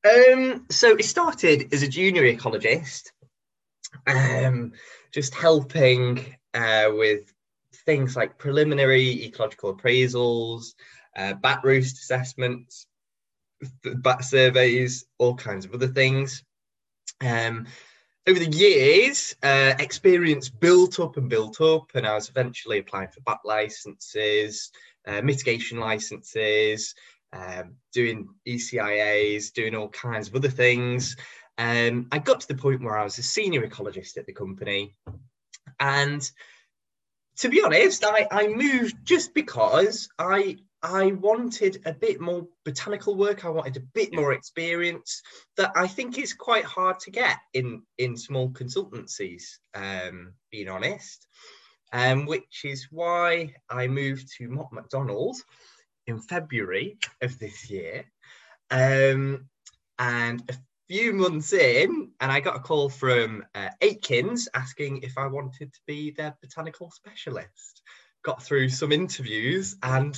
Um, 0.03 0.65
so 0.69 0.95
it 0.95 1.05
started 1.05 1.73
as 1.73 1.83
a 1.83 1.87
junior 1.87 2.23
ecologist, 2.23 3.11
um, 4.07 4.73
just 5.11 5.35
helping 5.35 6.35
uh, 6.53 6.89
with 6.91 7.31
things 7.85 8.15
like 8.15 8.37
preliminary 8.37 9.25
ecological 9.25 9.75
appraisals, 9.75 10.73
uh, 11.15 11.33
bat 11.33 11.61
roost 11.63 11.99
assessments, 11.99 12.87
bat 13.83 14.23
surveys, 14.23 15.05
all 15.17 15.35
kinds 15.35 15.65
of 15.65 15.73
other 15.73 15.87
things. 15.87 16.43
Um, 17.21 17.67
over 18.27 18.39
the 18.39 18.55
years, 18.55 19.35
uh, 19.41 19.73
experience 19.79 20.49
built 20.49 20.99
up 20.99 21.17
and 21.17 21.29
built 21.29 21.59
up, 21.59 21.91
and 21.95 22.05
I 22.05 22.13
was 22.13 22.29
eventually 22.29 22.79
applying 22.79 23.09
for 23.09 23.21
bat 23.21 23.39
licenses, 23.43 24.71
uh, 25.07 25.21
mitigation 25.21 25.79
licenses, 25.79 26.93
um, 27.33 27.75
doing 27.93 28.29
ECIAs, 28.47 29.51
doing 29.53 29.75
all 29.75 29.89
kinds 29.89 30.27
of 30.27 30.35
other 30.35 30.49
things. 30.49 31.15
Um, 31.57 32.07
I 32.11 32.19
got 32.19 32.41
to 32.41 32.47
the 32.47 32.55
point 32.55 32.83
where 32.83 32.97
I 32.97 33.03
was 33.03 33.17
a 33.17 33.23
senior 33.23 33.65
ecologist 33.67 34.17
at 34.17 34.25
the 34.25 34.33
company. 34.33 34.95
And 35.79 36.29
to 37.37 37.49
be 37.49 37.61
honest, 37.63 38.03
I, 38.05 38.27
I 38.31 38.47
moved 38.47 38.97
just 39.03 39.33
because 39.33 40.09
I 40.19 40.57
I 40.83 41.11
wanted 41.11 41.81
a 41.85 41.93
bit 41.93 42.19
more 42.19 42.47
botanical 42.65 43.15
work. 43.15 43.45
I 43.45 43.49
wanted 43.49 43.77
a 43.77 43.85
bit 43.93 44.13
more 44.13 44.33
experience 44.33 45.21
that 45.57 45.71
I 45.75 45.87
think 45.87 46.17
is 46.17 46.33
quite 46.33 46.65
hard 46.65 46.99
to 47.01 47.11
get 47.11 47.37
in 47.53 47.83
in 47.97 48.17
small 48.17 48.49
consultancies. 48.49 49.43
Um, 49.75 50.33
being 50.51 50.69
honest, 50.69 51.27
um, 51.93 52.25
which 52.25 52.61
is 52.63 52.87
why 52.89 53.53
I 53.69 53.87
moved 53.87 54.29
to 54.37 54.49
Mott 54.49 54.71
in 56.07 56.19
February 56.19 56.97
of 57.21 57.37
this 57.39 57.69
year. 57.69 58.05
Um, 58.69 59.49
and 59.99 60.41
a 60.49 60.55
few 60.87 61.13
months 61.13 61.53
in, 61.53 62.11
and 62.19 62.31
I 62.31 62.39
got 62.39 62.55
a 62.55 62.59
call 62.59 62.89
from 62.89 63.45
uh, 63.53 63.69
Atkins 63.81 64.47
asking 64.53 65.03
if 65.03 65.17
I 65.17 65.27
wanted 65.27 65.73
to 65.73 65.79
be 65.85 66.11
their 66.11 66.35
botanical 66.41 66.91
specialist. 66.91 67.81
Got 68.23 68.43
through 68.43 68.69
some 68.69 68.91
interviews 68.91 69.75
and 69.83 70.17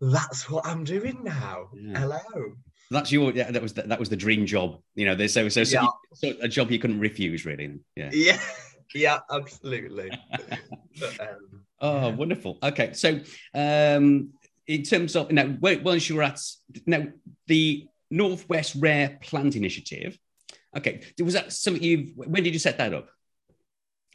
that's 0.00 0.48
what 0.48 0.66
I'm 0.66 0.84
doing 0.84 1.20
now. 1.22 1.68
Yeah. 1.74 1.98
Hello. 1.98 2.52
That's 2.90 3.12
your 3.12 3.32
yeah. 3.32 3.50
That 3.50 3.62
was 3.62 3.74
the, 3.74 3.82
that 3.82 3.98
was 3.98 4.08
the 4.08 4.16
dream 4.16 4.46
job. 4.46 4.80
You 4.94 5.06
know, 5.06 5.14
there's 5.14 5.32
so 5.32 5.48
so, 5.48 5.64
so, 5.64 5.82
yeah. 5.82 5.88
so, 6.14 6.32
a 6.40 6.48
job 6.48 6.70
you 6.70 6.78
couldn't 6.78 7.00
refuse, 7.00 7.44
really. 7.44 7.78
Yeah. 7.96 8.10
Yeah. 8.12 8.40
Yeah. 8.94 9.18
Absolutely. 9.30 10.10
but, 10.98 11.20
um, 11.20 11.62
oh, 11.82 12.08
yeah. 12.08 12.14
wonderful. 12.14 12.56
Okay, 12.62 12.94
so 12.94 13.20
um, 13.52 14.30
in 14.66 14.82
terms 14.82 15.14
of 15.14 15.30
now, 15.30 15.54
once 15.60 16.08
you 16.08 16.16
were 16.16 16.22
at 16.22 16.40
now 16.86 17.04
the 17.48 17.86
Northwest 18.10 18.76
Rare 18.78 19.18
Plant 19.22 19.56
Initiative. 19.56 20.18
Okay, 20.76 21.02
was 21.22 21.34
that 21.34 21.52
something 21.52 21.82
you? 21.82 22.12
When 22.16 22.42
did 22.42 22.52
you 22.52 22.58
set 22.58 22.78
that 22.78 22.94
up? 22.94 23.08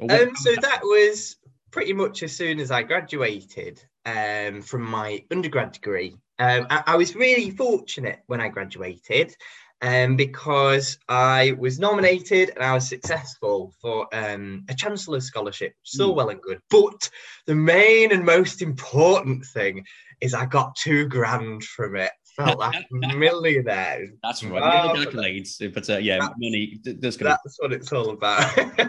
Um, 0.01 0.35
so 0.35 0.55
that 0.55 0.81
was 0.83 1.35
pretty 1.71 1.93
much 1.93 2.23
as 2.23 2.35
soon 2.35 2.59
as 2.59 2.71
I 2.71 2.83
graduated 2.83 3.83
um, 4.05 4.61
from 4.61 4.83
my 4.83 5.23
undergrad 5.31 5.71
degree. 5.73 6.17
Um, 6.39 6.67
I, 6.69 6.83
I, 6.87 6.95
was 6.95 7.15
really 7.15 7.51
fortunate 7.51 8.19
when 8.25 8.41
I 8.41 8.49
graduated 8.49 9.35
um, 9.81 10.15
because 10.15 10.97
I 11.07 11.55
was 11.59 11.77
nominated 11.77 12.51
and 12.55 12.63
I 12.63 12.73
was 12.73 12.87
successful 12.87 13.73
for 13.81 14.07
um, 14.13 14.65
a 14.69 14.73
Chancellor 14.73 15.19
Scholarship. 15.19 15.73
So 15.83 16.09
mm. 16.11 16.15
well 16.15 16.29
and 16.29 16.41
good. 16.41 16.59
But 16.69 17.09
the 17.45 17.55
main 17.55 18.11
and 18.11 18.25
most 18.25 18.61
important 18.61 19.45
thing 19.45 19.85
is 20.21 20.33
I 20.33 20.45
got 20.45 20.75
two 20.75 21.07
grand 21.07 21.63
from 21.63 21.95
it. 21.97 22.11
Felt 22.35 22.57
like 22.57 22.85
a 22.91 23.15
millionaire. 23.15 24.07
That's 24.23 24.43
right. 24.43 24.95
Accolades, 24.95 25.73
but 25.73 25.89
uh, 25.89 25.97
yeah, 25.97 26.17
that's, 26.19 26.33
money. 26.37 26.79
That's, 26.83 27.17
that's 27.17 27.57
what 27.59 27.73
it's 27.73 27.93
all 27.93 28.09
about. 28.09 28.57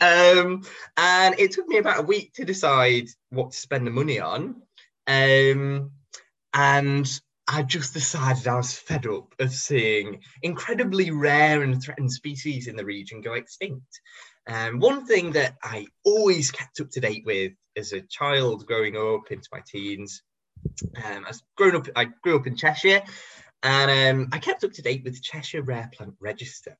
um, 0.00 0.62
and 0.96 1.38
it 1.38 1.52
took 1.52 1.66
me 1.66 1.78
about 1.78 2.00
a 2.00 2.02
week 2.02 2.34
to 2.34 2.44
decide 2.44 3.08
what 3.30 3.52
to 3.52 3.56
spend 3.56 3.86
the 3.86 3.90
money 3.90 4.20
on. 4.20 4.60
Um, 5.06 5.92
and 6.52 7.20
I 7.48 7.62
just 7.62 7.94
decided 7.94 8.46
I 8.46 8.56
was 8.56 8.76
fed 8.76 9.06
up 9.06 9.34
of 9.38 9.52
seeing 9.52 10.20
incredibly 10.42 11.10
rare 11.10 11.62
and 11.62 11.82
threatened 11.82 12.12
species 12.12 12.66
in 12.66 12.76
the 12.76 12.84
region 12.84 13.20
go 13.22 13.32
extinct. 13.32 14.00
Um, 14.46 14.78
one 14.78 15.06
thing 15.06 15.32
that 15.32 15.56
I 15.62 15.86
always 16.04 16.50
kept 16.50 16.80
up 16.80 16.90
to 16.90 17.00
date 17.00 17.24
with 17.24 17.52
as 17.76 17.92
a 17.92 18.02
child 18.02 18.66
growing 18.66 18.96
up 18.96 19.30
into 19.30 19.48
my 19.52 19.60
teens, 19.66 20.22
um, 20.96 21.24
as 21.28 21.42
grown 21.56 21.76
up, 21.76 21.86
I 21.96 22.04
grew 22.04 22.36
up 22.36 22.46
in 22.46 22.56
Cheshire, 22.56 23.02
And 23.62 24.20
um, 24.20 24.28
I 24.32 24.38
kept 24.38 24.64
up 24.64 24.72
to 24.72 24.82
date 24.82 25.04
with 25.04 25.22
Cheshire 25.22 25.62
Rare 25.62 25.90
Plant 25.92 26.14
Register. 26.20 26.76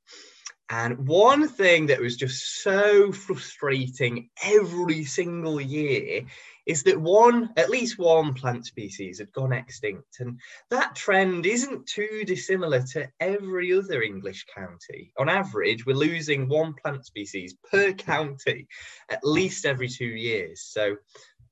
And 0.68 1.06
one 1.06 1.48
thing 1.48 1.86
that 1.86 2.00
was 2.00 2.16
just 2.16 2.62
so 2.62 3.12
frustrating 3.12 4.30
every 4.42 5.04
single 5.04 5.60
year 5.60 6.24
is 6.64 6.84
that 6.84 6.98
one, 6.98 7.50
at 7.56 7.68
least 7.68 7.98
one 7.98 8.32
plant 8.32 8.64
species 8.64 9.18
had 9.18 9.32
gone 9.32 9.52
extinct. 9.52 10.20
And 10.20 10.40
that 10.70 10.94
trend 10.94 11.44
isn't 11.44 11.86
too 11.86 12.22
dissimilar 12.24 12.82
to 12.92 13.08
every 13.20 13.76
other 13.76 14.00
English 14.00 14.46
county. 14.54 15.12
On 15.18 15.28
average, 15.28 15.84
we're 15.84 15.94
losing 15.94 16.48
one 16.48 16.74
plant 16.82 17.04
species 17.04 17.54
per 17.70 17.92
county 17.92 18.66
at 19.10 19.24
least 19.24 19.66
every 19.66 19.88
two 19.88 20.06
years. 20.06 20.62
So, 20.62 20.96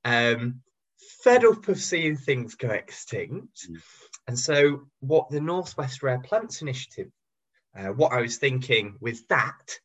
um, 0.03 0.61
fed 1.23 1.45
up 1.45 1.67
of 1.67 1.79
seeing 1.79 2.17
things 2.17 2.55
go 2.55 2.69
extinct. 2.69 3.69
Mm. 3.69 3.81
And 4.27 4.39
so, 4.39 4.81
what 4.99 5.29
the 5.29 5.41
Northwest 5.41 6.03
Rare 6.03 6.19
Plants 6.19 6.61
Initiative, 6.61 7.09
uh, 7.77 7.87
what 7.87 8.13
I 8.13 8.21
was 8.21 8.37
thinking 8.37 8.97
with 8.99 9.27
that 9.29 9.79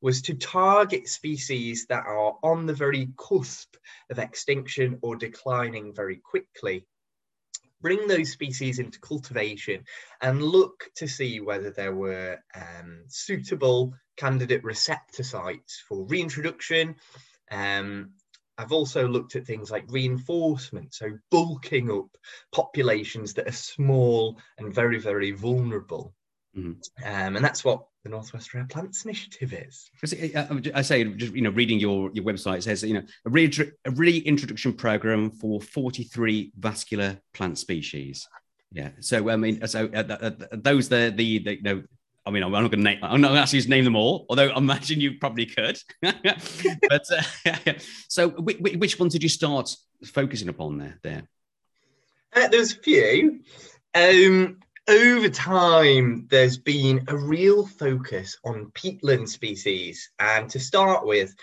was 0.00 0.22
to 0.22 0.34
target 0.34 1.08
species 1.08 1.86
that 1.88 2.04
are 2.06 2.34
on 2.42 2.66
the 2.66 2.74
very 2.74 3.10
cusp 3.16 3.74
of 4.10 4.18
extinction 4.18 4.98
or 5.02 5.16
declining 5.16 5.94
very 5.94 6.16
quickly. 6.16 6.86
Bring 7.80 8.08
those 8.08 8.30
species 8.30 8.78
into 8.78 9.00
cultivation 9.00 9.84
and 10.20 10.42
look 10.42 10.84
to 10.96 11.06
see 11.06 11.40
whether 11.40 11.70
there 11.70 11.94
were 11.94 12.38
um, 12.54 13.04
suitable 13.08 13.94
candidate 14.16 14.64
receptor 14.64 15.22
sites 15.22 15.82
for 15.88 16.04
reintroduction. 16.06 16.96
Um, 17.50 18.12
I've 18.58 18.72
also 18.72 19.06
looked 19.06 19.36
at 19.36 19.46
things 19.46 19.70
like 19.70 19.84
reinforcement, 19.88 20.92
so 20.92 21.16
bulking 21.30 21.90
up 21.90 22.08
populations 22.52 23.34
that 23.34 23.46
are 23.46 23.52
small 23.52 24.38
and 24.58 24.74
very, 24.74 24.98
very 24.98 25.30
vulnerable. 25.30 26.12
Mm-hmm. 26.56 27.04
Um, 27.04 27.36
and 27.36 27.44
that's 27.44 27.64
what 27.64 27.86
the 28.02 28.08
Northwest 28.08 28.52
Rare 28.54 28.66
Plants 28.68 29.04
Initiative 29.04 29.52
is. 29.52 29.90
I 30.74 30.82
say, 30.82 31.04
just 31.04 31.34
you 31.34 31.42
know, 31.42 31.50
reading 31.50 31.78
your 31.78 32.10
your 32.12 32.24
website 32.24 32.64
says 32.64 32.82
you 32.82 32.94
know 32.94 33.02
a, 33.26 33.30
re- 33.30 33.72
a 33.84 33.90
reintroduction 33.90 34.72
program 34.72 35.30
for 35.30 35.60
43 35.60 36.52
vascular 36.58 37.20
plant 37.34 37.58
species. 37.58 38.26
Yeah. 38.72 38.90
So 39.00 39.30
I 39.30 39.36
mean, 39.36 39.66
so 39.66 39.88
uh, 39.94 40.04
uh, 40.08 40.30
those 40.52 40.88
the, 40.88 41.12
the 41.14 41.38
the 41.38 41.56
you 41.56 41.62
know. 41.62 41.82
I 42.28 42.30
mean, 42.30 42.42
I'm 42.42 42.52
not 42.52 42.60
going 42.60 42.72
to 42.72 42.76
name. 42.76 42.98
I'm 43.00 43.22
not 43.22 43.34
actually 43.34 43.60
just 43.60 43.70
name 43.70 43.84
them 43.84 43.96
all, 43.96 44.26
although 44.28 44.48
I 44.48 44.58
imagine 44.58 45.00
you 45.00 45.14
probably 45.18 45.46
could. 45.46 45.78
but 46.02 47.06
uh, 47.10 47.72
so, 48.08 48.28
which, 48.28 48.58
which 48.58 49.00
ones 49.00 49.14
did 49.14 49.22
you 49.22 49.30
start 49.30 49.74
focusing 50.04 50.50
upon 50.50 50.76
there? 50.76 50.98
There, 51.02 51.22
uh, 52.36 52.48
there's 52.48 52.74
a 52.74 52.80
few. 52.80 53.40
Um, 53.94 54.58
over 54.86 55.30
time, 55.30 56.26
there's 56.28 56.58
been 56.58 57.02
a 57.08 57.16
real 57.16 57.66
focus 57.66 58.36
on 58.44 58.72
peatland 58.74 59.28
species. 59.28 60.10
And 60.18 60.50
to 60.50 60.60
start 60.60 61.06
with, 61.06 61.34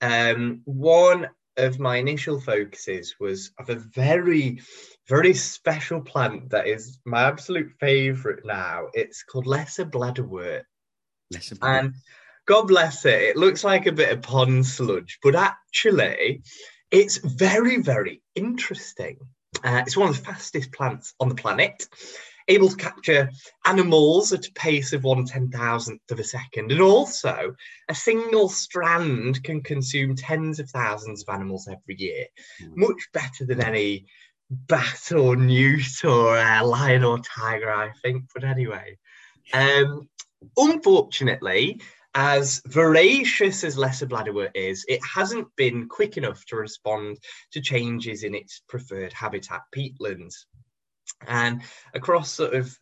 um, 0.00 0.62
one 0.64 1.28
of 1.56 1.78
my 1.78 1.96
initial 1.96 2.40
focuses 2.40 3.14
was 3.20 3.50
of 3.58 3.70
a 3.70 3.76
very, 3.76 4.60
very 5.08 5.34
special 5.34 6.00
plant 6.00 6.50
that 6.50 6.66
is 6.66 6.98
my 7.04 7.24
absolute 7.24 7.72
favorite 7.80 8.44
now. 8.44 8.88
It's 8.92 9.22
called 9.22 9.46
Lesser 9.46 9.84
bladderwort. 9.84 10.62
Lesser 11.30 11.56
Bladderwort. 11.56 11.78
And 11.78 11.94
God 12.46 12.68
bless 12.68 13.04
it, 13.04 13.22
it 13.22 13.36
looks 13.36 13.64
like 13.64 13.86
a 13.86 13.92
bit 13.92 14.12
of 14.12 14.22
pond 14.22 14.66
sludge, 14.66 15.18
but 15.22 15.34
actually, 15.34 16.42
it's 16.90 17.16
very, 17.18 17.80
very 17.80 18.22
interesting. 18.34 19.18
Uh, 19.62 19.82
it's 19.86 19.96
one 19.96 20.10
of 20.10 20.16
the 20.16 20.24
fastest 20.24 20.72
plants 20.72 21.14
on 21.20 21.28
the 21.28 21.34
planet 21.34 21.86
able 22.48 22.68
to 22.68 22.76
capture 22.76 23.30
animals 23.66 24.32
at 24.32 24.46
a 24.46 24.52
pace 24.52 24.92
of 24.92 25.04
one 25.04 25.24
ten 25.24 25.50
thousandth 25.50 26.10
of 26.10 26.18
a 26.18 26.24
second. 26.24 26.72
And 26.72 26.80
also, 26.80 27.54
a 27.88 27.94
single 27.94 28.48
strand 28.48 29.42
can 29.42 29.62
consume 29.62 30.14
tens 30.14 30.58
of 30.58 30.68
thousands 30.70 31.22
of 31.22 31.34
animals 31.34 31.68
every 31.68 31.96
year, 31.98 32.26
mm. 32.62 32.76
much 32.76 33.08
better 33.12 33.46
than 33.46 33.62
any 33.62 34.06
bat 34.50 35.10
or 35.12 35.36
newt 35.36 36.04
or 36.04 36.36
uh, 36.36 36.64
lion 36.64 37.04
or 37.04 37.18
tiger, 37.20 37.72
I 37.72 37.90
think. 38.02 38.24
But 38.34 38.44
anyway, 38.44 38.98
um, 39.52 40.08
unfortunately, 40.56 41.80
as 42.14 42.62
voracious 42.66 43.64
as 43.64 43.76
Lesser 43.76 44.06
bladderwort 44.06 44.52
is, 44.54 44.84
it 44.86 45.00
hasn't 45.02 45.48
been 45.56 45.88
quick 45.88 46.16
enough 46.16 46.44
to 46.46 46.56
respond 46.56 47.18
to 47.52 47.60
changes 47.60 48.22
in 48.22 48.34
its 48.34 48.62
preferred 48.68 49.12
habitat, 49.12 49.62
peatlands. 49.74 50.44
And 51.26 51.62
across 51.94 52.32
sort 52.32 52.54
of, 52.54 52.76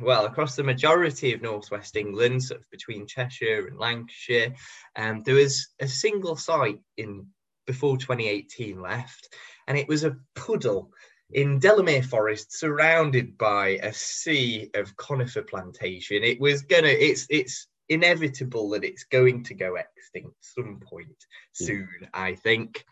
well, 0.00 0.26
across 0.26 0.56
the 0.56 0.64
majority 0.64 1.32
of 1.32 1.42
northwest 1.42 1.96
England, 1.96 2.44
sort 2.44 2.60
of 2.60 2.70
between 2.70 3.06
Cheshire 3.06 3.66
and 3.66 3.78
Lancashire, 3.78 4.54
um, 4.96 5.22
there 5.24 5.34
was 5.34 5.68
a 5.80 5.88
single 5.88 6.36
site 6.36 6.80
in 6.96 7.26
before 7.66 7.98
2018 7.98 8.80
left, 8.80 9.34
and 9.66 9.76
it 9.76 9.88
was 9.88 10.04
a 10.04 10.16
puddle 10.34 10.90
in 11.30 11.58
Delamere 11.58 12.02
Forest, 12.02 12.58
surrounded 12.58 13.36
by 13.36 13.78
a 13.82 13.92
sea 13.92 14.70
of 14.74 14.96
conifer 14.96 15.42
plantation. 15.42 16.22
It 16.22 16.40
was 16.40 16.62
gonna, 16.62 16.88
it's 16.88 17.26
it's 17.28 17.68
inevitable 17.88 18.70
that 18.70 18.84
it's 18.84 19.04
going 19.04 19.44
to 19.44 19.54
go 19.54 19.76
extinct 19.76 20.36
some 20.40 20.80
point 20.80 21.26
soon, 21.52 21.88
yeah. 22.02 22.08
I 22.14 22.34
think. 22.34 22.84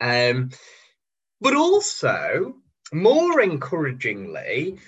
Um, 0.00 0.50
but 1.40 1.54
also 1.54 2.54
more 2.92 3.40
encouragingly, 3.40 4.78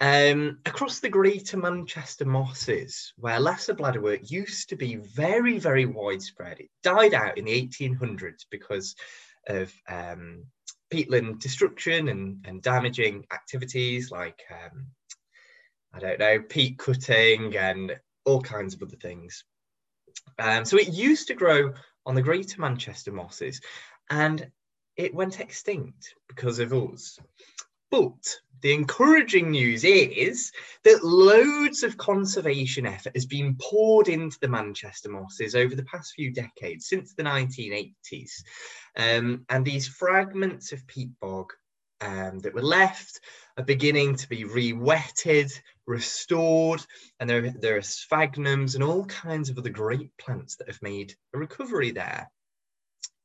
um, 0.00 0.58
across 0.66 1.00
the 1.00 1.08
greater 1.08 1.56
Manchester 1.56 2.26
mosses, 2.26 3.14
where 3.16 3.40
lesser 3.40 3.74
bladderwort 3.74 4.30
used 4.30 4.68
to 4.68 4.76
be 4.76 4.96
very, 4.96 5.58
very 5.58 5.86
widespread, 5.86 6.60
it 6.60 6.70
died 6.82 7.14
out 7.14 7.38
in 7.38 7.46
the 7.46 7.68
1800s 7.68 8.44
because 8.50 8.94
of 9.48 9.72
um, 9.88 10.44
peatland 10.92 11.40
destruction 11.40 12.08
and, 12.08 12.44
and 12.46 12.62
damaging 12.62 13.24
activities 13.32 14.10
like, 14.10 14.42
um, 14.50 14.86
I 15.94 15.98
don't 15.98 16.18
know, 16.18 16.40
peat 16.40 16.78
cutting 16.78 17.56
and 17.56 17.98
all 18.26 18.42
kinds 18.42 18.74
of 18.74 18.82
other 18.82 18.96
things. 18.96 19.44
Um, 20.38 20.64
so 20.64 20.76
it 20.76 20.88
used 20.88 21.28
to 21.28 21.34
grow 21.34 21.72
on 22.04 22.14
the 22.14 22.22
greater 22.22 22.60
Manchester 22.60 23.12
mosses. 23.12 23.60
And 24.10 24.50
it 24.96 25.14
went 25.14 25.40
extinct 25.40 26.14
because 26.28 26.58
of 26.58 26.72
us. 26.72 27.18
But 27.90 28.40
the 28.62 28.72
encouraging 28.72 29.50
news 29.50 29.84
is 29.84 30.50
that 30.84 31.04
loads 31.04 31.82
of 31.82 31.98
conservation 31.98 32.86
effort 32.86 33.12
has 33.14 33.26
been 33.26 33.56
poured 33.60 34.08
into 34.08 34.38
the 34.40 34.48
Manchester 34.48 35.10
mosses 35.10 35.54
over 35.54 35.74
the 35.74 35.84
past 35.84 36.14
few 36.14 36.32
decades, 36.32 36.88
since 36.88 37.14
the 37.14 37.22
1980s. 37.22 38.42
Um, 38.96 39.44
and 39.48 39.64
these 39.64 39.86
fragments 39.86 40.72
of 40.72 40.86
peat 40.86 41.10
bog 41.20 41.52
um, 42.00 42.40
that 42.40 42.54
were 42.54 42.62
left 42.62 43.20
are 43.56 43.64
beginning 43.64 44.16
to 44.16 44.28
be 44.28 44.44
re-wetted, 44.44 45.50
restored, 45.86 46.84
and 47.20 47.28
there, 47.28 47.50
there 47.50 47.76
are 47.76 47.80
sphagnums 47.80 48.74
and 48.74 48.82
all 48.82 49.04
kinds 49.06 49.50
of 49.50 49.58
other 49.58 49.70
great 49.70 50.10
plants 50.18 50.56
that 50.56 50.68
have 50.68 50.82
made 50.82 51.14
a 51.34 51.38
recovery 51.38 51.90
there. 51.90 52.30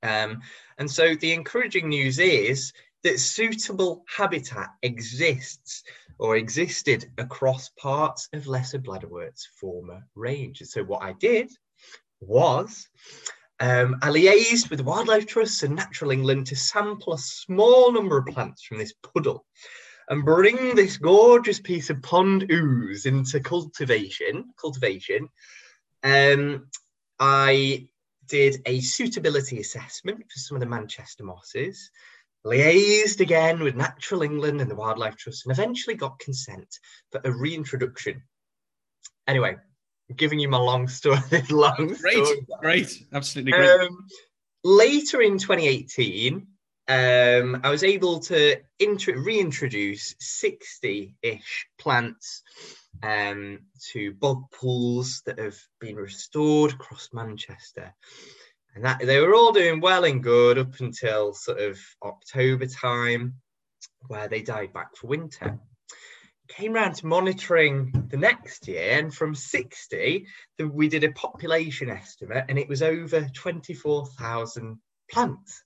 Um, 0.03 0.41
and 0.77 0.89
so 0.89 1.15
the 1.15 1.33
encouraging 1.33 1.89
news 1.89 2.19
is 2.19 2.73
that 3.03 3.19
suitable 3.19 4.03
habitat 4.07 4.69
exists 4.81 5.83
or 6.19 6.35
existed 6.37 7.11
across 7.17 7.69
parts 7.69 8.29
of 8.33 8.47
Lesser 8.47 8.79
Bladderwort's 8.79 9.47
former 9.59 10.03
range. 10.15 10.61
And 10.61 10.69
so 10.69 10.83
what 10.83 11.01
I 11.01 11.13
did 11.13 11.51
was 12.19 12.87
um, 13.59 13.97
I 14.01 14.09
liaised 14.09 14.69
with 14.69 14.81
Wildlife 14.81 15.27
Trusts 15.27 15.63
and 15.63 15.75
Natural 15.75 16.11
England 16.11 16.47
to 16.47 16.55
sample 16.55 17.13
a 17.13 17.17
small 17.17 17.91
number 17.91 18.17
of 18.17 18.25
plants 18.25 18.63
from 18.63 18.79
this 18.79 18.93
puddle 19.13 19.45
and 20.09 20.25
bring 20.25 20.75
this 20.75 20.97
gorgeous 20.97 21.59
piece 21.59 21.89
of 21.89 22.01
pond 22.01 22.51
ooze 22.51 23.05
into 23.05 23.39
cultivation. 23.39 24.45
Cultivation. 24.59 25.29
Um, 26.03 26.67
I 27.19 27.87
did 28.31 28.61
a 28.65 28.79
suitability 28.79 29.59
assessment 29.59 30.19
for 30.19 30.39
some 30.39 30.55
of 30.55 30.61
the 30.61 30.65
Manchester 30.65 31.25
mosses, 31.25 31.91
liaised 32.45 33.19
again 33.19 33.59
with 33.59 33.75
Natural 33.75 34.23
England 34.23 34.61
and 34.61 34.71
the 34.71 34.75
Wildlife 34.75 35.17
Trust, 35.17 35.45
and 35.45 35.51
eventually 35.51 35.97
got 35.97 36.17
consent 36.17 36.79
for 37.11 37.19
a 37.25 37.31
reintroduction. 37.31 38.23
Anyway, 39.27 39.57
I'm 40.09 40.15
giving 40.15 40.39
you 40.39 40.47
my 40.47 40.57
long 40.57 40.87
story. 40.87 41.19
long 41.49 41.93
great, 41.99 42.25
story. 42.25 42.47
great, 42.61 43.05
absolutely 43.13 43.51
great. 43.51 43.69
Um, 43.69 44.07
later 44.63 45.21
in 45.21 45.37
2018, 45.37 46.47
um, 46.87 47.61
I 47.65 47.69
was 47.69 47.83
able 47.83 48.21
to 48.21 48.61
reintroduce 48.79 50.15
60 50.19 51.15
ish 51.21 51.67
plants 51.77 52.43
um, 53.03 53.59
to 53.91 54.13
bog 54.13 54.43
pools 54.51 55.21
that 55.25 55.39
have 55.39 55.57
been 55.79 55.95
restored 55.95 56.73
across 56.73 57.09
Manchester. 57.13 57.93
And 58.75 58.85
that 58.85 58.99
they 58.99 59.19
were 59.19 59.35
all 59.35 59.51
doing 59.51 59.81
well 59.81 60.05
and 60.05 60.23
good 60.23 60.57
up 60.57 60.79
until 60.79 61.33
sort 61.33 61.59
of 61.59 61.79
October 62.03 62.67
time, 62.67 63.35
where 64.07 64.27
they 64.27 64.41
died 64.41 64.73
back 64.73 64.95
for 64.95 65.07
winter. 65.07 65.59
came 66.47 66.73
round 66.73 66.95
to 66.95 67.07
monitoring 67.07 68.07
the 68.09 68.17
next 68.17 68.67
year, 68.67 68.99
and 68.99 69.13
from 69.13 69.35
60, 69.35 70.25
the, 70.57 70.67
we 70.67 70.87
did 70.87 71.03
a 71.03 71.11
population 71.11 71.89
estimate, 71.89 72.45
and 72.49 72.57
it 72.57 72.69
was 72.69 72.81
over 72.81 73.27
24,000 73.33 74.79
plants. 75.09 75.63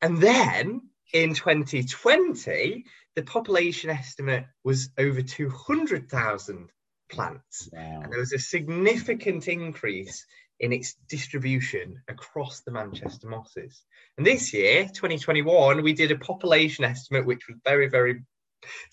And 0.00 0.18
then 0.18 0.82
in 1.12 1.34
2020, 1.34 2.84
the 3.16 3.22
population 3.22 3.90
estimate 3.90 4.46
was 4.64 4.90
over 4.98 5.22
200,000 5.22 6.68
plants. 7.10 7.68
Wow. 7.72 8.00
And 8.02 8.12
there 8.12 8.20
was 8.20 8.32
a 8.32 8.38
significant 8.38 9.48
increase 9.48 10.24
in 10.60 10.72
its 10.72 10.94
distribution 11.08 12.02
across 12.08 12.60
the 12.60 12.70
Manchester 12.70 13.28
mosses. 13.28 13.82
And 14.16 14.26
this 14.26 14.52
year, 14.52 14.84
2021, 14.84 15.82
we 15.82 15.92
did 15.92 16.10
a 16.10 16.18
population 16.18 16.84
estimate, 16.84 17.26
which 17.26 17.46
was 17.48 17.58
very, 17.64 17.88
very 17.88 18.22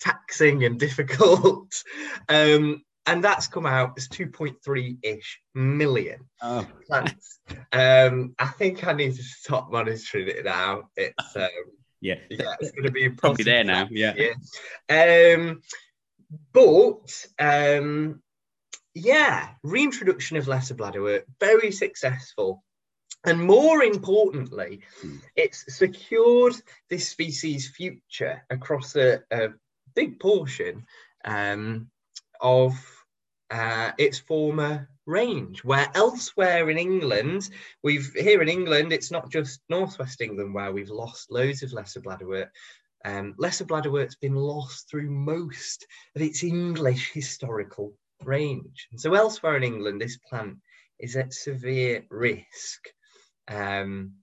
taxing 0.00 0.64
and 0.64 0.78
difficult. 0.86 1.82
Um, 2.28 2.82
and 3.06 3.22
that's 3.22 3.46
come 3.46 3.66
out 3.66 3.94
as 3.96 4.08
2.3 4.08 4.98
ish 5.02 5.40
million 5.54 6.20
oh. 6.42 6.66
plants. 6.86 7.38
Um, 7.72 8.34
I 8.38 8.46
think 8.46 8.86
I 8.86 8.92
need 8.92 9.14
to 9.14 9.22
stop 9.22 9.70
monitoring 9.70 10.28
it 10.28 10.44
now. 10.44 10.90
It's 10.96 11.36
um, 11.36 11.48
yeah, 12.06 12.18
yeah, 12.30 12.54
it's 12.60 12.70
going 12.70 12.84
to 12.84 12.92
be 12.92 13.08
probably 13.10 13.44
there 13.44 13.64
now. 13.64 13.88
Yeah. 13.90 14.14
yeah. 14.16 15.34
Um, 15.34 15.62
but 16.52 17.26
um, 17.38 18.22
yeah, 18.94 19.48
reintroduction 19.62 20.36
of 20.36 20.48
lesser 20.48 20.74
bladderwort, 20.74 21.24
very 21.40 21.72
successful. 21.72 22.62
And 23.24 23.40
more 23.40 23.82
importantly, 23.82 24.82
hmm. 25.02 25.16
it's 25.34 25.64
secured 25.76 26.54
this 26.88 27.08
species' 27.08 27.68
future 27.68 28.44
across 28.50 28.94
a, 28.94 29.22
a 29.32 29.48
big 29.94 30.20
portion 30.20 30.86
um, 31.24 31.90
of 32.40 32.72
uh, 33.50 33.90
its 33.98 34.20
former 34.20 34.88
range. 35.06 35.64
Where 35.64 35.88
elsewhere 35.94 36.68
in 36.70 36.78
England, 36.78 37.48
we've 37.82 38.12
here 38.14 38.42
in 38.42 38.48
England, 38.48 38.92
it's 38.92 39.10
not 39.10 39.30
just 39.30 39.60
northwest 39.68 40.20
England 40.20 40.54
where 40.54 40.72
we've 40.72 40.90
lost 40.90 41.30
loads 41.30 41.62
of 41.62 41.72
lesser 41.72 42.00
bladderwort. 42.00 42.48
Um, 43.04 43.34
lesser 43.38 43.64
bladderwort's 43.64 44.16
been 44.16 44.34
lost 44.34 44.90
through 44.90 45.10
most 45.10 45.86
of 46.14 46.22
its 46.22 46.42
English 46.42 47.12
historical 47.12 47.94
range. 48.24 48.88
And 48.90 49.00
so 49.00 49.14
elsewhere 49.14 49.56
in 49.56 49.62
England, 49.62 50.00
this 50.00 50.18
plant 50.28 50.56
is 50.98 51.16
at 51.16 51.32
severe 51.32 52.04
risk. 52.10 52.88
Um, 53.48 54.14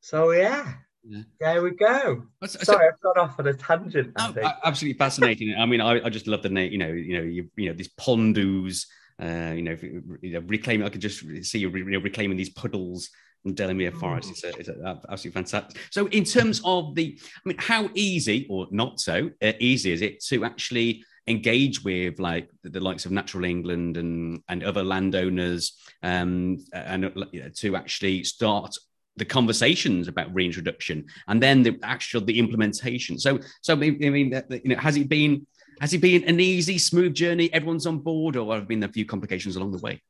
so 0.00 0.30
yeah, 0.30 0.72
yeah. 1.04 1.22
There 1.40 1.62
we 1.62 1.70
go. 1.70 2.24
So, 2.44 2.58
Sorry, 2.58 2.88
I've 2.88 3.00
gone 3.00 3.18
off 3.18 3.38
on 3.38 3.46
a 3.46 3.54
tangent. 3.54 4.12
Oh, 4.18 4.34
absolutely 4.64 4.98
fascinating. 4.98 5.54
I 5.58 5.64
mean, 5.64 5.80
I, 5.80 6.04
I, 6.04 6.10
just 6.10 6.26
love 6.26 6.42
the 6.42 6.48
name. 6.48 6.72
You 6.72 6.78
know, 6.78 6.92
you 6.92 7.16
know, 7.16 7.24
you, 7.24 7.50
you 7.56 7.68
know, 7.68 7.74
these 7.74 7.88
pondus. 7.88 8.86
Uh, 9.20 9.52
you 9.54 9.62
know, 9.62 9.76
you 10.22 10.32
know, 10.32 10.40
reclaiming. 10.46 10.86
I 10.86 10.90
could 10.90 11.00
just 11.00 11.20
see 11.44 11.58
you, 11.58 11.70
you 11.70 11.84
know, 11.84 11.98
reclaiming 11.98 12.36
these 12.36 12.50
puddles 12.50 13.10
and 13.44 13.56
Delamere 13.56 13.92
Forest. 13.92 14.30
It's, 14.30 14.44
a, 14.44 14.48
it's 14.58 14.68
a, 14.68 15.00
absolutely 15.08 15.42
fantastic. 15.42 15.80
So, 15.90 16.06
in 16.08 16.24
terms 16.24 16.60
of 16.64 16.94
the, 16.94 17.18
I 17.20 17.48
mean, 17.48 17.58
how 17.58 17.90
easy 17.94 18.46
or 18.48 18.68
not 18.70 19.00
so 19.00 19.30
uh, 19.42 19.52
easy 19.58 19.92
is 19.92 20.02
it 20.02 20.22
to 20.24 20.44
actually 20.44 21.04
engage 21.26 21.84
with 21.84 22.18
like 22.18 22.48
the, 22.62 22.70
the, 22.70 22.80
likes 22.80 23.06
of 23.06 23.12
Natural 23.12 23.44
England 23.44 23.96
and 23.96 24.40
and 24.48 24.62
other 24.62 24.84
landowners, 24.84 25.76
um, 26.02 26.58
and 26.72 27.12
you 27.32 27.42
know, 27.42 27.48
to 27.56 27.76
actually 27.76 28.24
start 28.24 28.76
the 29.16 29.24
conversations 29.24 30.06
about 30.06 30.32
reintroduction 30.32 31.04
and 31.26 31.42
then 31.42 31.62
the 31.62 31.76
actual 31.82 32.20
the 32.20 32.38
implementation. 32.38 33.18
So, 33.18 33.40
so 33.62 33.74
I 33.74 33.76
mean, 33.76 34.00
you 34.48 34.60
know, 34.64 34.76
has 34.76 34.96
it 34.96 35.08
been 35.08 35.46
has 35.80 35.92
it 35.92 36.00
been 36.00 36.24
an 36.24 36.40
easy, 36.40 36.78
smooth 36.78 37.14
journey? 37.14 37.52
Everyone's 37.52 37.86
on 37.86 37.98
board, 37.98 38.36
or 38.36 38.54
have 38.54 38.68
been 38.68 38.82
a 38.82 38.88
few 38.88 39.04
complications 39.04 39.56
along 39.56 39.72
the 39.72 39.78
way? 39.78 40.02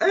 Um, 0.00 0.10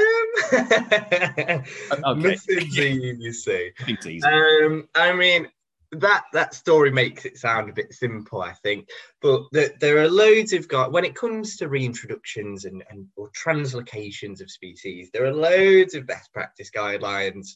okay. 2.06 2.38
easy. 2.50 3.74
easy. 3.88 4.24
Um, 4.24 4.88
I 4.96 5.14
mean, 5.14 5.48
that 5.94 6.26
that 6.34 6.54
story 6.54 6.92
makes 6.92 7.26
it 7.26 7.38
sound 7.38 7.70
a 7.70 7.74
bit 7.74 7.94
simple, 7.94 8.42
I 8.42 8.54
think. 8.54 8.90
But 9.22 9.44
the, 9.52 9.74
there 9.80 10.00
are 10.00 10.10
loads 10.10 10.54
of 10.54 10.68
guys 10.68 10.92
when 10.92 11.06
it 11.06 11.16
comes 11.16 11.58
to 11.58 11.70
reintroductions 11.70 12.66
and, 12.66 12.84
and 12.90 13.08
or 13.16 13.30
translocations 13.30 14.42
of 14.42 14.52
species. 14.52 15.10
There 15.14 15.26
are 15.26 15.34
loads 15.34 15.96
of 15.96 16.08
best 16.08 16.34
practice 16.34 16.70
guidelines 16.76 17.56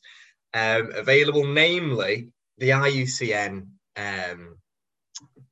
um, 0.54 0.92
available, 0.96 1.46
namely 1.46 2.30
the 2.58 2.70
IUCN 2.70 3.68
um, 3.98 4.58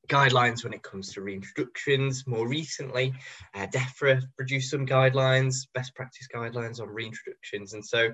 guidelines 0.08 0.64
when 0.64 0.74
it 0.74 0.84
comes 0.84 1.14
to 1.14 1.22
reintroductions. 1.22 2.26
More 2.28 2.48
recently, 2.48 3.14
uh, 3.54 3.68
DEFRA 3.68 4.22
produced 4.36 4.72
some 4.72 4.86
guidelines, 4.86 5.68
best 5.74 5.96
practice 5.96 6.28
guidelines 6.34 6.82
on 6.82 6.88
reintroductions, 6.88 7.74
and 7.74 7.86
so 7.86 8.10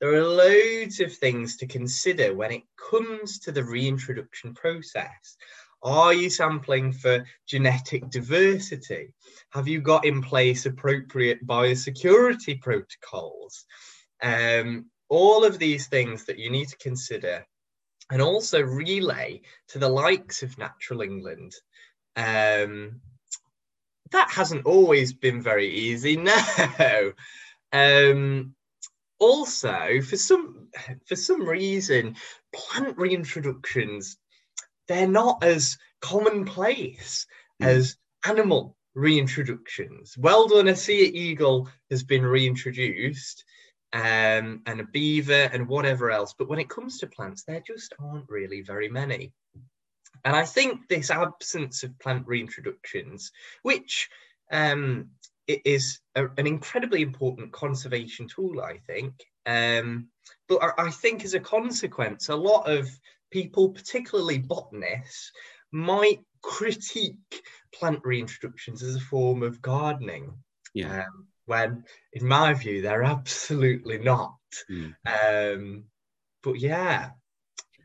there 0.00 0.12
are 0.14 0.24
loads 0.24 1.00
of 1.00 1.14
things 1.14 1.56
to 1.58 1.66
consider 1.66 2.34
when 2.34 2.50
it 2.52 2.62
comes 2.90 3.38
to 3.40 3.52
the 3.52 3.64
reintroduction 3.64 4.54
process. 4.54 5.36
Are 5.82 6.14
you 6.14 6.30
sampling 6.30 6.92
for 6.92 7.24
genetic 7.46 8.08
diversity? 8.10 9.12
Have 9.50 9.68
you 9.68 9.80
got 9.80 10.06
in 10.06 10.22
place 10.22 10.66
appropriate 10.66 11.46
biosecurity 11.46 12.60
protocols? 12.60 13.66
Um, 14.22 14.86
all 15.10 15.44
of 15.44 15.58
these 15.58 15.86
things 15.86 16.24
that 16.24 16.38
you 16.38 16.50
need 16.50 16.68
to 16.68 16.76
consider 16.78 17.46
and 18.10 18.20
also 18.20 18.60
relay 18.60 19.40
to 19.68 19.78
the 19.78 19.88
likes 19.88 20.42
of 20.42 20.58
Natural 20.58 21.02
England. 21.02 21.54
Um, 22.16 23.00
that 24.10 24.30
hasn't 24.30 24.66
always 24.66 25.12
been 25.12 25.42
very 25.42 25.70
easy. 25.70 26.16
No. 26.78 27.12
Um, 27.72 28.54
also 29.18 30.00
for 30.02 30.16
some 30.16 30.68
for 31.06 31.16
some 31.16 31.42
reason 31.42 32.16
plant 32.52 32.96
reintroductions 32.96 34.16
they're 34.88 35.08
not 35.08 35.42
as 35.42 35.78
commonplace 36.00 37.26
mm. 37.62 37.66
as 37.66 37.96
animal 38.26 38.76
reintroductions 38.96 40.18
well 40.18 40.46
done 40.46 40.68
a 40.68 40.76
sea 40.76 41.06
eagle 41.06 41.68
has 41.90 42.02
been 42.02 42.22
reintroduced 42.22 43.44
um, 43.94 44.60
and 44.66 44.80
a 44.80 44.84
beaver 44.92 45.48
and 45.52 45.68
whatever 45.68 46.10
else 46.10 46.34
but 46.38 46.48
when 46.48 46.58
it 46.58 46.68
comes 46.68 46.98
to 46.98 47.06
plants 47.06 47.44
there 47.44 47.62
just 47.66 47.94
aren't 47.98 48.28
really 48.28 48.60
very 48.60 48.88
many 48.88 49.32
and 50.24 50.36
i 50.36 50.44
think 50.44 50.88
this 50.88 51.10
absence 51.10 51.82
of 51.82 51.98
plant 51.98 52.26
reintroductions 52.26 53.30
which 53.62 54.08
um, 54.52 55.10
it 55.46 55.62
is 55.64 56.00
a, 56.14 56.26
an 56.36 56.46
incredibly 56.46 57.02
important 57.02 57.52
conservation 57.52 58.28
tool, 58.28 58.60
I 58.60 58.78
think. 58.86 59.14
Um, 59.46 60.08
but 60.48 60.62
I, 60.62 60.86
I 60.86 60.90
think 60.90 61.24
as 61.24 61.34
a 61.34 61.40
consequence, 61.40 62.28
a 62.28 62.36
lot 62.36 62.70
of 62.70 62.88
people, 63.30 63.70
particularly 63.70 64.38
botanists, 64.38 65.32
might 65.72 66.20
critique 66.42 67.42
plant 67.74 68.02
reintroductions 68.02 68.82
as 68.82 68.96
a 68.96 69.00
form 69.00 69.42
of 69.42 69.60
gardening. 69.60 70.32
Yeah. 70.72 71.04
Um, 71.04 71.26
when, 71.46 71.84
in 72.12 72.26
my 72.26 72.54
view, 72.54 72.82
they're 72.82 73.04
absolutely 73.04 73.98
not. 73.98 74.36
Mm. 74.70 74.94
Um, 75.06 75.84
but 76.42 76.58
yeah. 76.58 77.10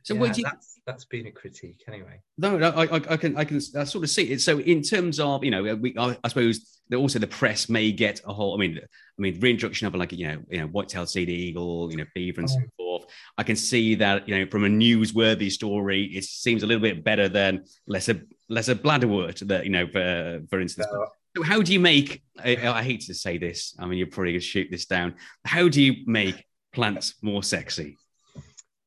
So 0.04 0.14
yeah, 0.14 0.20
would 0.22 0.38
you? 0.38 0.44
That's, 0.44 0.80
that's 0.86 1.06
been 1.06 1.28
a 1.28 1.32
critique 1.32 1.84
anyway. 1.88 2.22
No, 2.38 2.58
no, 2.58 2.70
I, 2.70 2.96
I, 2.96 3.18
can, 3.18 3.38
I 3.38 3.44
can 3.44 3.58
I 3.58 3.84
sort 3.84 4.04
of 4.04 4.10
see 4.10 4.32
it. 4.32 4.42
So 4.42 4.60
in 4.60 4.82
terms 4.82 5.20
of, 5.20 5.44
you 5.44 5.52
know, 5.52 5.76
we, 5.76 5.96
I, 5.98 6.18
I 6.24 6.28
suppose 6.30 6.80
also 6.96 7.20
the 7.20 7.28
press 7.28 7.70
may 7.70 7.92
get 7.92 8.22
a 8.26 8.34
whole. 8.34 8.56
I 8.56 8.58
mean, 8.58 8.80
I 8.80 9.22
mean, 9.22 9.40
reintroduction 9.40 9.88
of 9.88 9.96
like 9.96 10.12
you 10.12 10.28
know, 10.28 10.42
you 10.50 10.62
know, 10.62 10.68
white-tailed 10.68 11.10
sea 11.10 11.24
eagle, 11.24 11.92
you 11.92 11.98
know, 11.98 12.06
beaver 12.16 12.42
and 12.42 12.50
oh. 12.50 12.54
so 12.54 12.62
forth. 12.78 13.06
I 13.38 13.44
can 13.44 13.56
see 13.56 13.96
that 13.96 14.28
you 14.28 14.40
know, 14.40 14.50
from 14.50 14.66
a 14.66 14.70
newsworthy 14.70 15.52
story, 15.52 16.06
it 16.06 16.24
seems 16.24 16.64
a 16.64 16.68
little 16.68 16.82
bit 16.82 17.04
better 17.04 17.30
than 17.30 17.66
lesser 17.86 18.24
lesser 18.48 18.76
bladderwort. 18.76 19.46
That 19.48 19.66
you 19.66 19.72
know, 19.72 19.88
for 19.88 20.42
for 20.50 20.60
instance. 20.60 20.88
No. 20.92 21.08
So 21.36 21.44
how 21.44 21.62
do 21.62 21.74
you 21.74 21.80
make? 21.80 22.24
I, 22.44 22.58
I 22.68 22.84
hate 22.84 23.02
to 23.02 23.14
say 23.14 23.38
this. 23.38 23.76
I 23.80 23.86
mean, 23.86 24.00
you're 24.00 24.08
probably 24.08 24.34
going 24.34 24.42
to 24.42 24.46
shoot 24.46 24.68
this 24.72 24.86
down. 24.86 25.16
How 25.46 25.70
do 25.70 25.82
you 25.82 26.04
make 26.06 26.44
plants 26.74 27.16
more 27.22 27.44
sexy? 27.44 27.98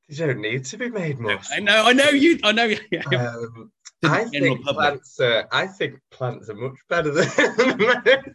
You 0.09 0.17
don't 0.17 0.41
need 0.41 0.65
to 0.67 0.77
be 0.77 0.91
made 0.91 1.19
more. 1.19 1.39
I 1.51 1.61
know, 1.61 1.85
I 1.87 1.93
know 1.93 2.11
you. 2.11 2.39
I 2.43 2.53
know. 2.53 2.75
Um, 3.17 3.73
I 4.05 4.25
think 4.25 4.63
plants. 4.65 5.21
Are, 5.21 5.47
I 5.53 5.67
think 5.67 6.01
plants 6.11 6.51
are 6.51 6.55
much 6.55 6.77
better 6.89 7.11
than. 7.11 8.35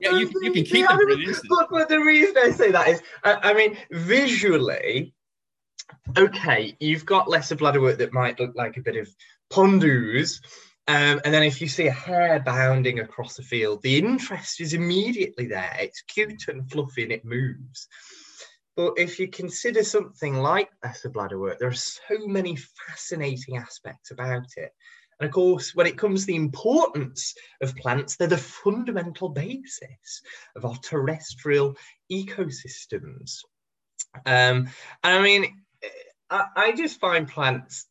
Yeah, 0.00 0.18
you, 0.18 0.30
you 0.42 0.52
can 0.52 0.64
keep 0.64 0.88
them 0.88 0.98
an 0.98 1.34
But, 1.70 1.88
the 1.88 2.00
reason 2.00 2.36
I 2.36 2.50
say 2.50 2.72
that 2.72 2.88
is, 2.88 3.00
I, 3.22 3.34
I 3.34 3.54
mean, 3.54 3.76
visually, 3.92 5.14
okay, 6.16 6.76
you've 6.80 7.06
got 7.06 7.30
lesser 7.30 7.54
bladderwort 7.54 7.98
that 7.98 8.12
might 8.12 8.40
look 8.40 8.52
like 8.56 8.76
a 8.76 8.82
bit 8.82 8.96
of 8.96 9.08
pondus. 9.52 10.40
Um, 10.86 11.20
and 11.24 11.32
then 11.32 11.42
if 11.42 11.62
you 11.62 11.68
see 11.68 11.86
a 11.86 11.92
hare 11.92 12.40
bounding 12.40 13.00
across 13.00 13.36
the 13.36 13.42
field, 13.42 13.82
the 13.82 13.96
interest 13.98 14.60
is 14.60 14.74
immediately 14.74 15.46
there. 15.46 15.76
It's 15.80 16.02
cute 16.02 16.48
and 16.48 16.70
fluffy 16.70 17.04
and 17.04 17.12
it 17.12 17.24
moves. 17.24 17.88
But 18.76 18.94
if 18.98 19.18
you 19.18 19.28
consider 19.28 19.82
something 19.82 20.34
like 20.34 20.68
lesser 20.82 21.08
bladderwort, 21.08 21.58
there 21.58 21.68
are 21.68 21.72
so 21.72 22.26
many 22.26 22.56
fascinating 22.56 23.56
aspects 23.56 24.10
about 24.10 24.46
it. 24.56 24.72
And 25.20 25.28
of 25.28 25.32
course, 25.32 25.74
when 25.74 25.86
it 25.86 25.96
comes 25.96 26.22
to 26.22 26.26
the 26.26 26.36
importance 26.36 27.34
of 27.62 27.76
plants, 27.76 28.16
they're 28.16 28.28
the 28.28 28.36
fundamental 28.36 29.28
basis 29.28 30.22
of 30.56 30.64
our 30.64 30.76
terrestrial 30.78 31.76
ecosystems. 32.10 33.38
Um, 34.26 34.68
and 35.02 35.18
I 35.18 35.22
mean, 35.22 35.62
I, 36.28 36.46
I 36.56 36.72
just 36.72 37.00
find 37.00 37.28
plants 37.28 37.86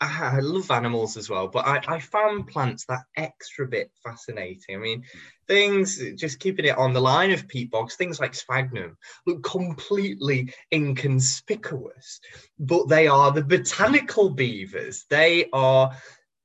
I 0.00 0.40
love 0.40 0.70
animals 0.70 1.16
as 1.16 1.30
well, 1.30 1.48
but 1.48 1.66
I, 1.66 1.82
I 1.88 2.00
found 2.00 2.48
plants 2.48 2.84
that 2.86 3.04
extra 3.16 3.66
bit 3.66 3.90
fascinating. 4.04 4.76
I 4.76 4.78
mean, 4.78 5.04
things, 5.48 5.98
just 6.16 6.38
keeping 6.38 6.66
it 6.66 6.76
on 6.76 6.92
the 6.92 7.00
line 7.00 7.30
of 7.30 7.48
peat 7.48 7.70
bogs, 7.70 7.96
things 7.96 8.20
like 8.20 8.34
sphagnum 8.34 8.98
look 9.26 9.42
completely 9.42 10.52
inconspicuous, 10.70 12.20
but 12.58 12.88
they 12.88 13.06
are 13.06 13.32
the 13.32 13.42
botanical 13.42 14.30
beavers. 14.30 15.06
They 15.08 15.48
are 15.52 15.96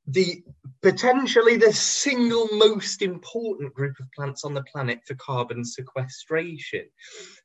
the 0.08 0.44
potentially 0.82 1.58
the 1.58 1.72
single 1.72 2.48
most 2.54 3.02
important 3.02 3.74
group 3.74 4.00
of 4.00 4.12
plants 4.14 4.44
on 4.44 4.54
the 4.54 4.64
planet 4.64 5.00
for 5.06 5.14
carbon 5.16 5.64
sequestration. 5.64 6.86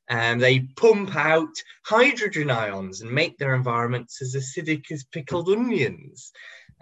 And 0.09 0.41
they 0.41 0.61
pump 0.75 1.15
out 1.15 1.53
hydrogen 1.85 2.49
ions 2.49 3.01
and 3.01 3.11
make 3.11 3.37
their 3.37 3.53
environments 3.53 4.21
as 4.21 4.35
acidic 4.35 4.91
as 4.91 5.03
pickled 5.03 5.49
onions. 5.49 6.31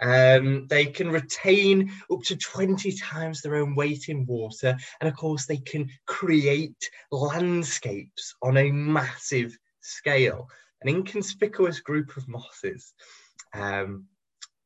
Um, 0.01 0.67
they 0.67 0.85
can 0.85 1.09
retain 1.09 1.91
up 2.11 2.21
to 2.23 2.35
20 2.35 2.91
times 2.93 3.41
their 3.41 3.55
own 3.55 3.75
weight 3.75 4.07
in 4.07 4.25
water. 4.25 4.77
And 5.01 5.09
of 5.09 5.15
course, 5.15 5.45
they 5.45 5.57
can 5.57 5.89
create 6.05 6.89
landscapes 7.11 8.35
on 8.41 8.57
a 8.57 8.71
massive 8.71 9.57
scale. 9.81 10.47
An 10.81 10.89
inconspicuous 10.89 11.79
group 11.79 12.15
of 12.17 12.27
mosses. 12.27 12.93
Um, 13.53 14.05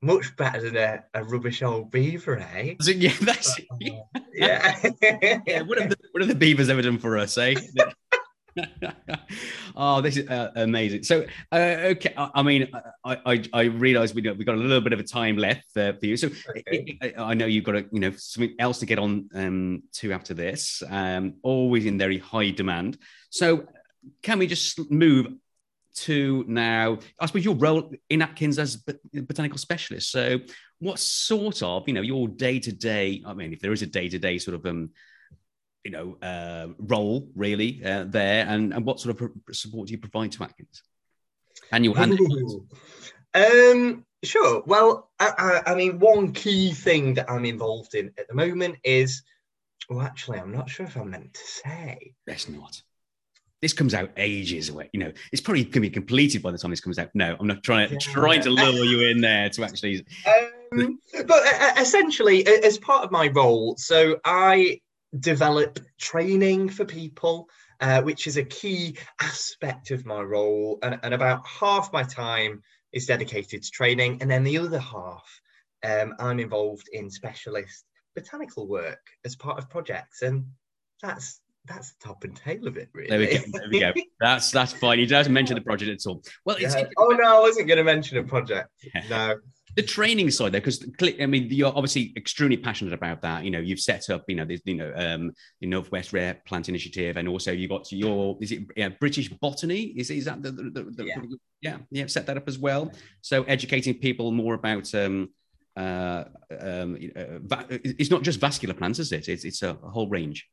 much 0.01 0.35
better 0.35 0.61
than 0.61 0.77
a, 0.77 1.03
a 1.13 1.23
rubbish 1.23 1.61
old 1.61 1.91
beaver, 1.91 2.39
eh? 2.39 2.75
Yeah, 2.85 3.13
that's 3.21 3.59
yeah. 3.79 4.91
yeah. 5.45 5.61
What 5.61 5.79
have, 5.79 5.89
the, 5.89 5.97
what 6.11 6.21
have 6.21 6.29
the 6.29 6.35
beavers 6.35 6.69
ever 6.69 6.81
done 6.81 6.99
for 6.99 7.17
us, 7.17 7.37
eh? 7.37 7.55
oh, 9.75 10.01
this 10.01 10.17
is 10.17 10.27
uh, 10.27 10.51
amazing. 10.55 11.03
So, 11.03 11.25
uh, 11.51 11.55
okay, 11.55 12.13
I, 12.17 12.31
I, 12.35 12.43
mean, 12.43 12.69
I 13.05 13.17
I, 13.25 13.43
I 13.53 13.61
realize 13.63 14.13
we 14.13 14.21
we 14.21 14.45
got 14.45 14.55
a 14.55 14.57
little 14.57 14.81
bit 14.81 14.93
of 14.93 14.99
a 14.99 15.03
time 15.03 15.37
left 15.37 15.75
uh, 15.77 15.93
for 15.93 16.05
you. 16.05 16.17
So, 16.17 16.29
okay. 16.49 16.97
I, 17.01 17.13
I, 17.17 17.33
know 17.33 17.45
you've 17.45 17.63
got 17.63 17.75
a, 17.75 17.85
you 17.91 17.99
know 17.99 18.11
something 18.11 18.55
else 18.59 18.79
to 18.79 18.85
get 18.85 18.99
on 18.99 19.29
um, 19.33 19.83
to 19.93 20.11
after 20.11 20.33
this. 20.33 20.83
Um, 20.89 21.35
always 21.43 21.85
in 21.85 21.97
very 21.97 22.17
high 22.17 22.51
demand. 22.51 22.97
So, 23.29 23.65
can 24.23 24.39
we 24.39 24.47
just 24.47 24.89
move 24.91 25.27
to 25.95 26.45
now, 26.47 26.99
I 27.19 27.25
suppose 27.25 27.45
your 27.45 27.55
role 27.55 27.91
in 28.09 28.21
Atkins 28.21 28.59
as 28.59 28.77
botanical 29.13 29.57
specialist. 29.57 30.11
So, 30.11 30.39
what 30.79 30.99
sort 30.99 31.61
of, 31.61 31.87
you 31.87 31.93
know, 31.93 32.01
your 32.01 32.27
day 32.27 32.59
to 32.59 32.71
day? 32.71 33.23
I 33.25 33.33
mean, 33.33 33.53
if 33.53 33.59
there 33.59 33.73
is 33.73 33.81
a 33.81 33.87
day 33.87 34.09
to 34.09 34.19
day 34.19 34.37
sort 34.37 34.55
of, 34.55 34.65
um, 34.65 34.91
you 35.83 35.91
know, 35.91 36.17
uh, 36.21 36.67
role 36.77 37.29
really 37.35 37.83
uh, 37.83 38.05
there, 38.07 38.45
and, 38.47 38.73
and 38.73 38.85
what 38.85 38.99
sort 38.99 39.19
of 39.19 39.31
support 39.51 39.87
do 39.87 39.91
you 39.91 39.97
provide 39.97 40.31
to 40.33 40.43
Atkins? 40.43 40.83
And 41.71 41.85
your 41.85 41.95
hand. 41.95 42.19
um, 43.33 44.05
sure. 44.23 44.63
Well, 44.65 45.09
I, 45.19 45.61
I, 45.65 45.71
I 45.71 45.75
mean, 45.75 45.99
one 45.99 46.33
key 46.33 46.73
thing 46.73 47.15
that 47.15 47.29
I'm 47.29 47.45
involved 47.45 47.95
in 47.95 48.11
at 48.17 48.27
the 48.27 48.35
moment 48.35 48.77
is, 48.83 49.23
well, 49.89 50.01
actually, 50.01 50.39
I'm 50.39 50.51
not 50.51 50.69
sure 50.69 50.85
if 50.85 50.95
I'm 50.95 51.09
meant 51.09 51.33
to 51.33 51.41
say. 51.45 52.13
Best 52.25 52.49
not 52.49 52.81
this 53.61 53.73
comes 53.73 53.93
out 53.93 54.11
ages 54.17 54.69
away. 54.69 54.89
You 54.93 55.01
know, 55.01 55.11
it's 55.31 55.41
probably 55.41 55.63
going 55.63 55.73
to 55.73 55.79
be 55.81 55.89
completed 55.89 56.41
by 56.41 56.51
the 56.51 56.57
time 56.57 56.71
this 56.71 56.81
comes 56.81 56.97
out. 56.97 57.09
No, 57.13 57.35
I'm 57.39 57.47
not 57.47 57.63
trying 57.63 57.89
to 57.89 57.95
yeah. 57.95 57.99
trying 57.99 58.41
to 58.41 58.49
lure 58.49 58.85
you 58.85 59.07
in 59.07 59.21
there 59.21 59.49
to 59.49 59.63
actually. 59.63 60.05
Um, 60.71 60.99
but 61.25 61.43
essentially, 61.79 62.45
as 62.45 62.77
part 62.77 63.03
of 63.03 63.09
my 63.09 63.29
role, 63.29 63.75
so 63.77 64.17
I 64.23 64.79
develop 65.19 65.79
training 65.97 66.69
for 66.69 66.85
people, 66.85 67.49
uh, 67.79 68.03
which 68.03 68.27
is 68.27 68.37
a 68.37 68.43
key 68.43 68.95
aspect 69.19 69.89
of 69.89 70.05
my 70.05 70.21
role, 70.21 70.77
and, 70.83 70.99
and, 71.01 71.15
about 71.15 71.47
half 71.47 71.91
my 71.91 72.03
time 72.03 72.61
is 72.91 73.07
dedicated 73.07 73.63
to 73.63 73.71
training, 73.71 74.21
and 74.21 74.29
then 74.29 74.43
the 74.43 74.59
other 74.59 74.77
half, 74.77 75.41
um, 75.83 76.13
I'm 76.19 76.39
involved 76.39 76.87
in 76.93 77.09
specialist 77.09 77.85
botanical 78.15 78.67
work 78.67 79.01
as 79.25 79.35
part 79.35 79.57
of 79.57 79.71
projects, 79.71 80.21
and 80.21 80.45
that's 81.01 81.41
that's 81.69 81.91
the 81.91 82.07
top 82.07 82.23
and 82.23 82.35
tail 82.35 82.67
of 82.67 82.77
it, 82.77 82.89
really. 82.93 83.09
There 83.09 83.19
we 83.19 83.27
go. 83.27 83.59
There 83.59 83.69
we 83.71 83.79
go. 83.79 83.93
That's 84.19 84.51
that's 84.51 84.73
fine. 84.73 84.99
He 84.99 85.05
doesn't 85.05 85.31
mention 85.31 85.55
the 85.55 85.61
project 85.61 85.91
at 85.91 86.09
all. 86.09 86.23
Well, 86.43 86.59
yeah. 86.59 86.85
oh 86.97 87.09
no, 87.09 87.37
I 87.37 87.39
wasn't 87.39 87.67
going 87.67 87.77
to 87.77 87.83
mention 87.83 88.17
a 88.17 88.23
project. 88.23 88.69
Yeah. 88.93 89.03
No. 89.09 89.35
The 89.75 89.83
training 89.83 90.31
side 90.31 90.51
there, 90.51 90.61
because 90.61 90.83
I 91.21 91.27
mean, 91.27 91.47
you're 91.51 91.67
obviously 91.67 92.11
extremely 92.17 92.57
passionate 92.57 92.91
about 92.91 93.21
that. 93.21 93.43
You 93.43 93.51
know, 93.51 93.59
you've 93.59 93.79
set 93.79 94.09
up, 94.09 94.25
you 94.27 94.35
know, 94.35 94.43
this, 94.43 94.61
you 94.65 94.75
know, 94.75 94.91
um, 94.95 95.31
the 95.61 95.67
Northwest 95.67 96.11
Rare 96.11 96.41
Plant 96.47 96.69
Initiative, 96.69 97.17
and 97.17 97.27
also 97.27 97.51
you 97.51 97.67
got 97.67 97.91
your, 97.91 98.35
is 98.41 98.51
it 98.51 98.63
yeah, 98.75 98.89
British 98.89 99.29
Botany? 99.29 99.93
Is 99.95 100.09
is 100.09 100.25
that 100.25 100.41
the, 100.41 100.51
the, 100.51 100.87
the, 100.89 101.05
yeah. 101.05 101.21
yeah, 101.61 101.77
yeah, 101.91 102.07
set 102.07 102.25
that 102.25 102.35
up 102.35 102.47
as 102.47 102.57
well. 102.57 102.91
So 103.21 103.43
educating 103.43 103.93
people 103.93 104.31
more 104.31 104.55
about 104.55 104.93
um, 104.95 105.29
uh, 105.77 106.23
um, 106.59 106.97
uh, 107.15 107.63
it's 107.69 108.09
not 108.09 108.23
just 108.23 108.39
vascular 108.39 108.73
plants, 108.73 108.97
is 108.97 109.11
it? 109.11 109.29
It's, 109.29 109.45
it's 109.45 109.61
a 109.61 109.75
whole 109.75 110.09
range. 110.09 110.47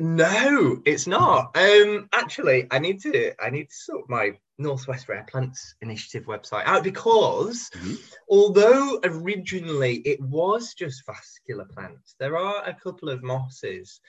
No, 0.00 0.80
it's 0.86 1.06
not. 1.06 1.54
Um, 1.56 2.08
actually, 2.12 2.66
I 2.70 2.78
need 2.78 3.00
to 3.02 3.34
I 3.42 3.50
need 3.50 3.68
to 3.68 3.74
sort 3.74 4.08
my 4.08 4.32
Northwest 4.58 5.08
Rare 5.08 5.26
Plants 5.30 5.74
Initiative 5.82 6.24
website 6.26 6.64
out 6.64 6.84
because 6.84 7.68
mm-hmm. 7.74 7.94
although 8.30 8.98
originally 9.04 9.96
it 9.96 10.18
was 10.20 10.72
just 10.72 11.04
vascular 11.04 11.66
plants, 11.66 12.14
there 12.18 12.38
are 12.38 12.66
a 12.66 12.74
couple 12.74 13.10
of 13.10 13.22
mosses, 13.22 14.00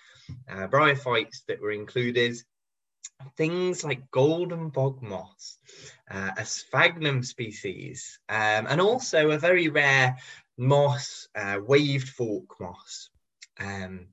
uh, 0.50 0.68
bryophytes 0.68 1.44
that 1.48 1.62
were 1.62 1.72
included. 1.72 2.38
Things 3.38 3.84
like 3.84 4.10
golden 4.10 4.70
bog 4.70 5.04
moss, 5.04 5.60
uh, 6.10 6.32
a 6.38 6.46
sphagnum 6.46 7.22
species, 7.22 8.18
um, 8.30 8.66
and 8.68 8.82
also 8.82 9.30
a 9.30 9.38
very 9.38 9.68
rare 9.68 10.18
moss, 10.58 11.28
uh, 11.36 11.60
waved 11.64 12.10
fork 12.10 12.60
moss. 12.60 13.10
Um, 13.60 14.08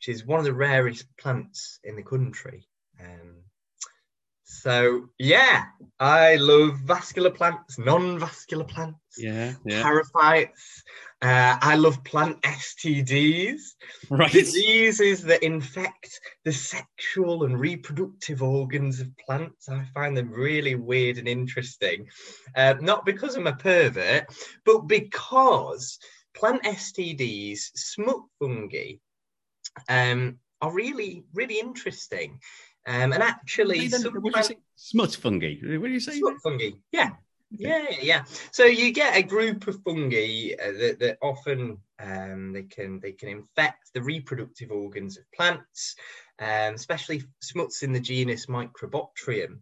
which 0.00 0.14
is 0.14 0.24
one 0.24 0.38
of 0.38 0.46
the 0.46 0.54
rarest 0.54 1.04
plants 1.18 1.78
in 1.84 1.94
the 1.94 2.02
country. 2.02 2.66
Um, 2.98 3.42
so 4.44 5.10
yeah, 5.18 5.64
I 5.98 6.36
love 6.36 6.78
vascular 6.78 7.30
plants, 7.30 7.78
non-vascular 7.78 8.64
plants, 8.64 8.98
yeah, 9.18 9.52
yeah. 9.66 9.82
bryophytes. 9.82 10.82
Uh, 11.20 11.58
I 11.60 11.76
love 11.76 12.02
plant 12.02 12.40
STDs, 12.40 13.60
right? 14.08 14.32
Diseases 14.32 15.22
that 15.24 15.42
infect 15.42 16.18
the 16.46 16.52
sexual 16.52 17.44
and 17.44 17.60
reproductive 17.60 18.42
organs 18.42 19.00
of 19.00 19.14
plants. 19.18 19.68
I 19.68 19.84
find 19.92 20.16
them 20.16 20.30
really 20.30 20.76
weird 20.76 21.18
and 21.18 21.28
interesting. 21.28 22.08
Uh, 22.56 22.74
not 22.80 23.04
because 23.04 23.36
I'm 23.36 23.46
a 23.46 23.54
pervert, 23.54 24.24
but 24.64 24.86
because 24.86 25.98
plant 26.34 26.62
STDs, 26.62 27.58
smut 27.74 28.22
fungi, 28.38 28.94
um, 29.88 30.38
are 30.60 30.72
really, 30.72 31.24
really 31.34 31.58
interesting. 31.58 32.40
Um, 32.86 33.12
and 33.12 33.22
actually, 33.22 33.88
smut 34.76 35.14
fungi. 35.14 35.56
What 35.62 35.86
do 35.86 35.92
you 35.92 36.00
say? 36.00 36.18
Smut 36.18 36.36
fungi. 36.42 36.70
Yeah. 36.92 37.10
Yeah, 37.50 37.86
yeah. 38.00 38.24
So 38.52 38.64
you 38.64 38.92
get 38.92 39.16
a 39.16 39.22
group 39.22 39.66
of 39.66 39.82
fungi 39.82 40.52
uh, 40.54 40.72
that, 40.72 40.96
that, 41.00 41.18
often 41.20 41.78
um, 41.98 42.52
they 42.52 42.62
can 42.62 43.00
they 43.00 43.12
can 43.12 43.28
infect 43.28 43.92
the 43.92 44.02
reproductive 44.02 44.70
organs 44.70 45.18
of 45.18 45.24
plants, 45.32 45.96
um, 46.38 46.74
especially 46.74 47.24
smuts 47.40 47.82
in 47.82 47.92
the 47.92 48.00
genus 48.00 48.46
Microbotryum. 48.46 49.58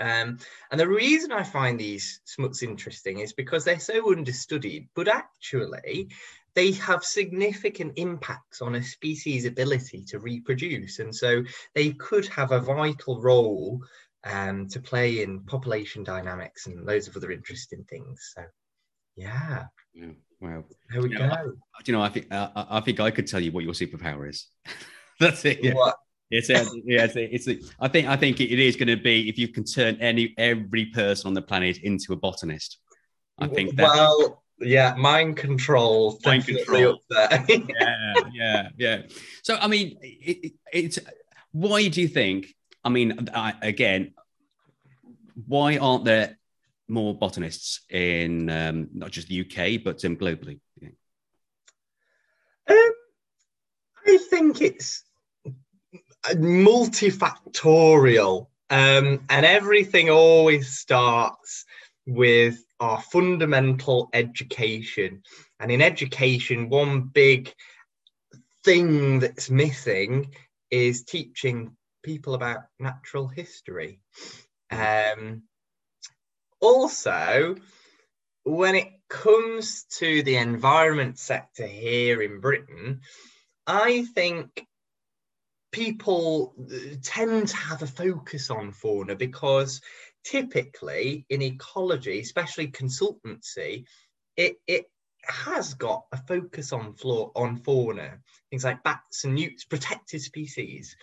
Um, 0.00 0.38
and 0.70 0.80
the 0.80 0.88
reason 0.88 1.30
I 1.30 1.42
find 1.42 1.78
these 1.78 2.20
smuts 2.24 2.62
interesting 2.62 3.20
is 3.20 3.34
because 3.34 3.64
they're 3.64 3.78
so 3.78 4.10
understudied, 4.10 4.88
but 4.94 5.08
actually 5.08 6.08
they 6.54 6.72
have 6.72 7.04
significant 7.04 7.92
impacts 7.96 8.62
on 8.62 8.76
a 8.76 8.82
species' 8.82 9.44
ability 9.44 10.04
to 10.04 10.18
reproduce. 10.18 10.98
And 10.98 11.14
so 11.14 11.42
they 11.74 11.90
could 11.92 12.26
have 12.28 12.52
a 12.52 12.60
vital 12.60 13.20
role 13.20 13.82
um, 14.24 14.68
to 14.68 14.80
play 14.80 15.22
in 15.22 15.40
population 15.40 16.04
dynamics 16.04 16.66
and 16.66 16.84
loads 16.84 17.08
of 17.08 17.16
other 17.16 17.30
interesting 17.30 17.84
things. 17.84 18.32
So, 18.34 18.44
yeah. 19.16 19.64
yeah. 19.92 20.06
Wow. 20.40 20.64
There 20.90 21.02
we 21.02 21.10
you 21.10 21.18
go. 21.18 21.26
Know, 21.26 21.34
I, 21.34 21.82
you 21.86 21.92
know, 21.92 22.02
I 22.02 22.08
think 22.08 22.32
uh, 22.32 22.48
I 22.54 22.80
think 22.80 23.00
I 23.00 23.10
could 23.10 23.26
tell 23.26 23.40
you 23.40 23.52
what 23.52 23.64
your 23.64 23.72
superpower 23.72 24.28
is. 24.28 24.46
That's 25.20 25.44
it. 25.44 25.62
Yeah. 25.62 25.74
What? 25.74 25.96
It's 26.30 26.50
a, 26.50 26.66
yeah, 26.84 27.04
it's, 27.04 27.16
a, 27.16 27.34
it's 27.34 27.48
a, 27.48 27.58
I 27.78 27.88
think 27.88 28.08
I 28.08 28.16
think 28.16 28.40
it 28.40 28.58
is 28.58 28.76
going 28.76 28.88
to 28.88 28.96
be 28.96 29.28
if 29.28 29.38
you 29.38 29.48
can 29.48 29.64
turn 29.64 29.96
any 30.00 30.34
every 30.36 30.86
person 30.86 31.28
on 31.28 31.34
the 31.34 31.42
planet 31.42 31.78
into 31.78 32.12
a 32.12 32.16
botanist. 32.16 32.78
I 33.38 33.46
think 33.46 33.76
that. 33.76 33.84
Well, 33.84 34.43
yeah, 34.60 34.94
mind 34.96 35.36
control. 35.36 36.18
Mind 36.24 36.46
control. 36.46 37.00
yeah, 37.10 38.14
yeah, 38.32 38.68
yeah. 38.76 39.02
So, 39.42 39.56
I 39.56 39.66
mean, 39.66 39.98
it, 40.00 40.44
it, 40.44 40.52
it's 40.72 40.98
why 41.52 41.88
do 41.88 42.00
you 42.00 42.08
think? 42.08 42.54
I 42.82 42.88
mean, 42.88 43.28
I, 43.34 43.54
again, 43.62 44.14
why 45.46 45.76
aren't 45.78 46.04
there 46.04 46.38
more 46.88 47.14
botanists 47.14 47.80
in 47.90 48.50
um, 48.50 48.88
not 48.92 49.10
just 49.10 49.28
the 49.28 49.40
UK 49.40 49.82
but 49.82 50.04
um, 50.04 50.16
globally? 50.16 50.60
Yeah. 50.80 50.90
Um, 52.68 52.92
I 54.06 54.18
think 54.30 54.60
it's 54.60 55.02
multifactorial, 56.26 58.46
um, 58.70 59.20
and 59.28 59.46
everything 59.46 60.10
always 60.10 60.78
starts 60.78 61.64
with 62.06 62.63
our 62.80 63.00
fundamental 63.00 64.08
education. 64.12 65.22
And 65.60 65.70
in 65.70 65.80
education, 65.80 66.68
one 66.68 67.02
big 67.02 67.52
thing 68.64 69.20
that's 69.20 69.50
missing 69.50 70.34
is 70.70 71.04
teaching 71.04 71.76
people 72.02 72.34
about 72.34 72.64
natural 72.78 73.28
history. 73.28 74.00
Um, 74.70 75.42
also, 76.60 77.56
when 78.44 78.74
it 78.74 78.88
comes 79.08 79.84
to 79.98 80.22
the 80.22 80.36
environment 80.36 81.18
sector 81.18 81.66
here 81.66 82.22
in 82.22 82.40
Britain, 82.40 83.00
I 83.66 84.04
think 84.14 84.66
people 85.72 86.54
tend 87.02 87.48
to 87.48 87.56
have 87.56 87.82
a 87.82 87.86
focus 87.86 88.50
on 88.50 88.72
fauna 88.72 89.16
because 89.16 89.80
typically 90.24 91.26
in 91.28 91.42
ecology, 91.42 92.20
especially 92.20 92.68
consultancy, 92.68 93.84
it, 94.36 94.56
it 94.66 94.86
has 95.22 95.74
got 95.74 96.04
a 96.12 96.16
focus 96.16 96.72
on 96.72 96.94
flora, 96.94 97.30
on 97.36 97.56
fauna, 97.56 98.18
things 98.50 98.64
like 98.64 98.82
bats 98.82 99.24
and 99.24 99.34
newts, 99.34 99.64
protected 99.64 100.20
species, 100.20 100.96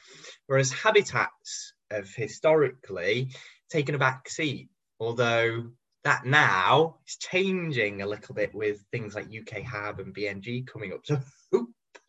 whereas 0.47 0.71
habitats 0.71 1.73
have 1.89 2.13
historically 2.13 3.31
taken 3.69 3.95
a 3.95 3.99
back 3.99 4.29
seat, 4.29 4.69
although 4.99 5.65
that 6.03 6.25
now 6.25 6.97
is 7.07 7.17
changing 7.17 8.01
a 8.01 8.07
little 8.07 8.33
bit 8.33 8.53
with 8.53 8.83
things 8.91 9.13
like 9.15 9.27
UK 9.27 9.61
Hab 9.61 9.99
and 9.99 10.15
BNG 10.15 10.65
coming 10.65 10.93
up. 10.93 11.01
So 11.05 11.19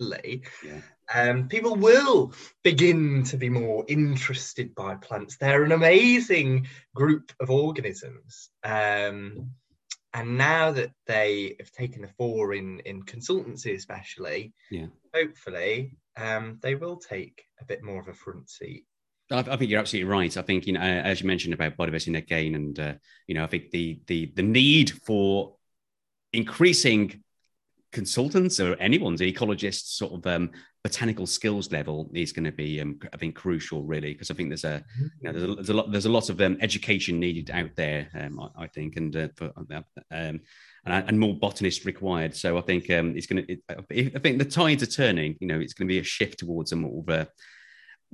hopefully, 0.00 0.42
yeah. 0.64 0.80
um, 1.14 1.48
people 1.48 1.76
will 1.76 2.32
begin 2.62 3.24
to 3.24 3.36
be 3.36 3.48
more 3.48 3.84
interested 3.88 4.74
by 4.74 4.94
plants. 4.96 5.36
They're 5.36 5.64
an 5.64 5.72
amazing 5.72 6.66
group 6.94 7.32
of 7.40 7.50
organisms. 7.50 8.50
Um, 8.64 9.50
and 10.14 10.36
now 10.36 10.72
that 10.72 10.92
they 11.06 11.56
have 11.58 11.70
taken 11.72 12.02
the 12.02 12.08
four 12.18 12.52
in 12.52 12.80
in 12.80 13.02
consultancy 13.02 13.74
especially 13.74 14.52
yeah 14.70 14.84
hopefully 15.14 15.96
um, 16.18 16.58
they 16.60 16.74
will 16.74 16.96
take 16.96 17.46
a 17.62 17.64
bit 17.64 17.82
more 17.82 17.98
of 17.98 18.08
a 18.08 18.12
front 18.12 18.50
seat 18.50 18.84
I, 19.30 19.38
I 19.38 19.56
think 19.56 19.70
you're 19.70 19.80
absolutely 19.80 20.10
right. 20.10 20.36
I 20.36 20.42
think 20.42 20.66
you 20.66 20.74
know, 20.74 20.80
as 20.80 21.22
you 21.22 21.26
mentioned 21.26 21.54
about 21.54 21.78
biodiversity 21.78 22.08
net 22.08 22.26
gain, 22.26 22.54
and 22.54 22.78
uh, 22.78 22.94
you 23.26 23.34
know, 23.34 23.44
I 23.44 23.46
think 23.46 23.70
the 23.70 23.98
the 24.06 24.26
the 24.34 24.42
need 24.42 24.90
for 24.90 25.54
increasing 26.32 27.22
consultants 27.92 28.58
or 28.58 28.74
anyone's 28.76 29.20
ecologists 29.20 29.96
sort 29.96 30.12
of 30.12 30.26
um, 30.26 30.50
botanical 30.82 31.26
skills 31.26 31.70
level 31.70 32.10
is 32.14 32.32
going 32.32 32.44
to 32.44 32.52
be 32.52 32.80
um, 32.80 32.98
I 33.12 33.16
think 33.16 33.34
crucial 33.34 33.84
really 33.84 34.12
because 34.12 34.30
I 34.30 34.34
think 34.34 34.48
there's 34.48 34.64
a 34.64 34.82
you 35.20 35.30
know 35.30 35.32
there's 35.32 35.50
a, 35.50 35.54
there's 35.54 35.68
a 35.68 35.74
lot 35.74 35.92
there's 35.92 36.06
a 36.06 36.10
lot 36.10 36.30
of 36.30 36.40
um, 36.40 36.56
education 36.60 37.20
needed 37.20 37.50
out 37.50 37.70
there 37.76 38.08
um, 38.18 38.40
I, 38.40 38.64
I, 38.64 38.66
think 38.68 38.96
and 38.96 39.14
uh, 39.14 39.28
for, 39.36 39.52
um, 39.56 39.84
and, 40.10 40.40
and 40.84 41.20
more 41.20 41.34
botanists 41.38 41.84
required. 41.84 42.34
So 42.34 42.58
I 42.58 42.62
think 42.62 42.90
um, 42.90 43.14
it's 43.16 43.26
going 43.26 43.46
to 43.46 43.58
I 43.68 44.18
think 44.18 44.38
the 44.38 44.44
tides 44.44 44.82
are 44.82 44.86
turning 44.86 45.36
you 45.40 45.46
know 45.46 45.60
it's 45.60 45.74
going 45.74 45.86
to 45.86 45.92
be 45.92 46.00
a 46.00 46.04
shift 46.04 46.40
towards 46.40 46.72
a 46.72 46.76
more 46.76 47.04
of 47.06 47.08
a 47.08 47.28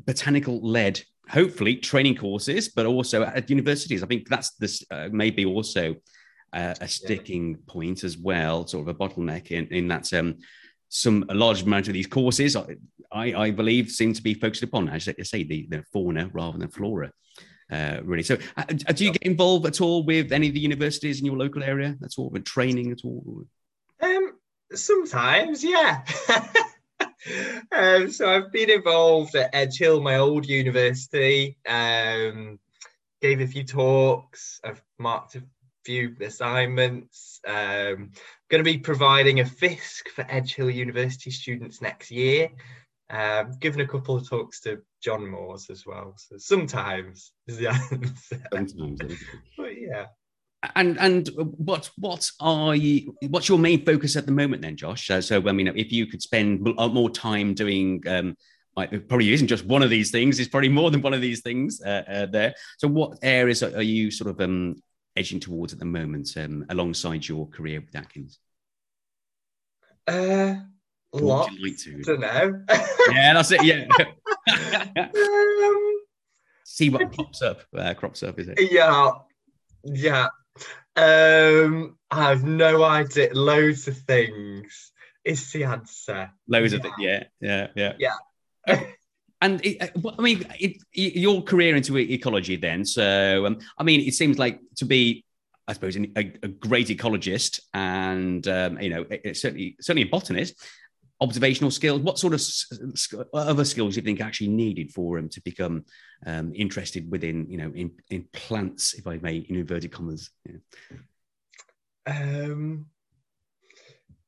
botanical 0.05 0.61
led 0.61 1.01
hopefully 1.29 1.77
training 1.77 2.17
courses 2.17 2.69
but 2.69 2.87
also 2.87 3.23
at 3.23 3.49
universities. 3.49 4.03
I 4.03 4.07
think 4.07 4.29
that's 4.29 4.51
this 4.57 4.85
uh, 4.91 5.09
maybe 5.13 5.45
also 5.45 5.97
uh, 6.53 6.75
a 6.81 6.89
sticking 6.89 7.51
yeah. 7.51 7.57
point 7.67 8.05
as 8.05 8.17
well, 8.17 8.67
sort 8.67 8.89
of 8.89 8.95
a 8.95 8.99
bottleneck 8.99 9.51
in, 9.51 9.67
in 9.69 9.89
that 9.89 10.13
um, 10.13 10.39
some 10.89 11.25
a 11.29 11.35
large 11.35 11.63
amount 11.63 11.89
of 11.89 11.95
these 11.95 12.07
courses, 12.07 12.57
I, 12.57 12.77
I 13.13 13.51
believe, 13.51 13.91
seem 13.91 14.13
to 14.15 14.23
be 14.23 14.35
focused 14.35 14.63
upon, 14.63 14.89
as 14.89 15.09
I 15.09 15.23
say, 15.23 15.43
the, 15.45 15.67
the 15.69 15.85
fauna 15.93 16.31
rather 16.33 16.59
than 16.59 16.69
flora. 16.69 17.13
Uh, 17.71 17.99
really. 18.03 18.23
So, 18.23 18.39
uh, 18.57 18.65
do 18.65 19.05
you 19.05 19.13
get 19.13 19.23
involved 19.23 19.67
at 19.67 19.83
all 19.83 20.03
with 20.03 20.33
any 20.33 20.49
of 20.49 20.55
the 20.55 20.61
universities 20.61 21.21
in 21.21 21.27
your 21.27 21.37
local 21.37 21.63
area 21.63 21.97
That's 22.01 22.19
all, 22.19 22.31
with 22.31 22.45
training 22.45 22.93
at 22.93 23.05
all? 23.05 23.45
Um, 24.01 24.33
sometimes, 24.73 25.63
yeah. 25.63 26.03
um, 27.73 28.11
so 28.11 28.31
I've 28.31 28.51
been 28.53 28.71
involved 28.71 29.35
at 29.35 29.51
Edge 29.53 29.77
Hill, 29.77 30.01
my 30.01 30.17
old 30.17 30.47
university. 30.49 31.59
Um, 31.69 32.59
gave 33.21 33.41
a 33.41 33.47
few 33.47 33.65
talks. 33.65 34.61
I've 34.65 34.83
marked 34.99 35.35
a 35.35 35.43
few 35.89 36.15
assignments. 36.21 37.41
Um, 37.47 38.13
going 38.51 38.63
to 38.63 38.63
be 38.63 38.77
providing 38.77 39.41
a 39.41 39.45
FISC 39.45 40.09
for 40.15 40.27
Edge 40.29 40.55
Hill 40.55 40.69
University 40.69 41.31
students 41.31 41.81
next 41.81 42.11
year. 42.11 42.51
Um, 43.09 43.53
given 43.59 43.81
a 43.81 43.89
couple 43.89 44.17
of 44.17 44.29
talks 44.29 44.61
to 44.61 44.83
John 45.03 45.27
Moores 45.27 45.71
as 45.71 45.87
well. 45.87 46.13
So 46.19 46.37
sometimes 46.37 47.33
is 47.47 47.57
the 47.57 47.69
answer. 47.93 48.43
Sometimes, 48.53 49.15
but 49.57 49.81
yeah. 49.81 50.07
And 50.77 50.99
and 50.99 51.31
what 51.37 51.91
what 51.97 52.31
are 52.39 52.77
you? 52.77 53.17
What's 53.29 53.49
your 53.49 53.59
main 53.59 53.83
focus 53.87 54.15
at 54.15 54.27
the 54.27 54.33
moment 54.33 54.61
then, 54.61 54.77
Josh? 54.77 55.07
So, 55.07 55.21
so 55.21 55.49
I 55.49 55.53
mean, 55.53 55.69
if 55.69 55.91
you 55.91 56.05
could 56.05 56.21
spend 56.21 56.61
more 56.61 57.09
time 57.09 57.55
doing 57.55 58.03
um, 58.07 58.37
it 58.77 59.09
probably 59.09 59.33
isn't 59.33 59.49
just 59.49 59.65
one 59.65 59.83
of 59.83 59.91
these 59.91 60.11
things. 60.11 60.39
It's 60.39 60.49
probably 60.49 60.69
more 60.69 60.91
than 60.91 61.03
one 61.03 61.15
of 61.15 61.21
these 61.21 61.41
things 61.41 61.81
uh, 61.81 62.05
uh, 62.09 62.27
there. 62.27 62.55
So, 62.79 62.89
what 62.89 63.19
areas 63.23 63.63
are, 63.63 63.75
are 63.77 63.83
you 63.83 64.11
sort 64.11 64.31
of 64.31 64.41
um, 64.41 64.77
edging 65.19 65.41
towards 65.41 65.73
at 65.73 65.79
the 65.79 65.85
moment 65.85 66.37
um, 66.37 66.65
alongside 66.69 67.27
your 67.27 67.47
career 67.49 67.81
with 67.81 67.95
Atkins? 67.95 68.39
Uh, 70.07 70.55
a 71.13 71.17
lot. 71.17 71.51
Would 71.51 71.59
you 71.59 71.67
like 71.67 71.79
to? 71.79 72.03
Don't 72.03 72.21
know. 72.21 72.63
yeah, 73.11 73.35
that's 73.35 73.51
it. 73.53 73.65
Yeah. 73.65 73.87
um, 74.97 75.95
See 76.65 76.91
what 76.91 77.13
crops 77.13 77.43
up. 77.43 77.63
Uh, 77.77 77.93
crops 77.95 78.23
up, 78.23 78.39
is 78.39 78.49
it? 78.49 78.59
Yeah, 78.71 79.11
yeah. 79.85 80.29
Um, 80.97 81.97
I 82.11 82.31
have 82.31 82.45
no 82.45 82.85
idea. 82.85 83.35
Loads 83.35 83.89
of 83.89 83.99
things. 83.99 84.93
Is 85.25 85.51
the 85.53 85.65
answer. 85.65 86.31
Loads 86.47 86.73
yeah. 86.73 86.77
of 86.77 86.83
things. 86.83 86.95
Yeah, 86.99 87.25
yeah, 87.41 87.67
yeah. 87.75 87.93
Yeah. 88.67 88.85
and 89.41 89.65
it, 89.65 89.81
uh, 89.81 90.11
I 90.19 90.23
mean, 90.23 90.45
it, 90.59 90.79
your 90.93 91.43
career 91.43 91.77
into 91.77 91.97
ecology 91.97 92.57
then. 92.57 92.85
So, 92.85 93.47
um, 93.47 93.59
I 93.77 93.85
mean, 93.85 94.01
it 94.01 94.15
seems 94.15 94.39
like 94.39 94.61
to 94.77 94.85
be, 94.85 95.25
I 95.67 95.75
suppose, 95.75 95.97
a, 95.97 96.33
a 96.43 96.49
great 96.49 96.89
ecologist, 96.89 97.61
and 97.73 98.47
um, 98.49 98.81
you 98.81 98.91
know, 98.91 99.07
certainly 99.33 99.77
certainly 99.81 100.09
a 100.09 100.11
botanist. 100.11 100.55
Observational 101.21 101.73
skills. 101.73 102.01
What 102.01 102.17
sort 102.17 102.33
of 102.33 103.27
other 103.35 103.65
skills 103.65 103.95
do 103.95 104.01
you 104.01 104.05
think 104.05 104.21
actually 104.21 104.49
needed 104.49 104.93
for 104.93 105.19
him 105.19 105.29
to 105.31 105.41
become 105.41 105.85
um, 106.25 106.53
interested 106.55 107.11
within, 107.11 107.51
you 107.51 107.59
know, 107.59 107.73
in, 107.75 107.91
in 108.09 108.29
plants, 108.33 108.95
if 108.95 109.05
I 109.05 109.17
may, 109.17 109.39
in 109.39 109.57
inverted 109.57 109.91
commas? 109.91 110.31
Yeah. 110.47 110.99
Um, 112.07 112.87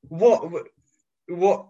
what? 0.09 0.51
What? 1.29 1.68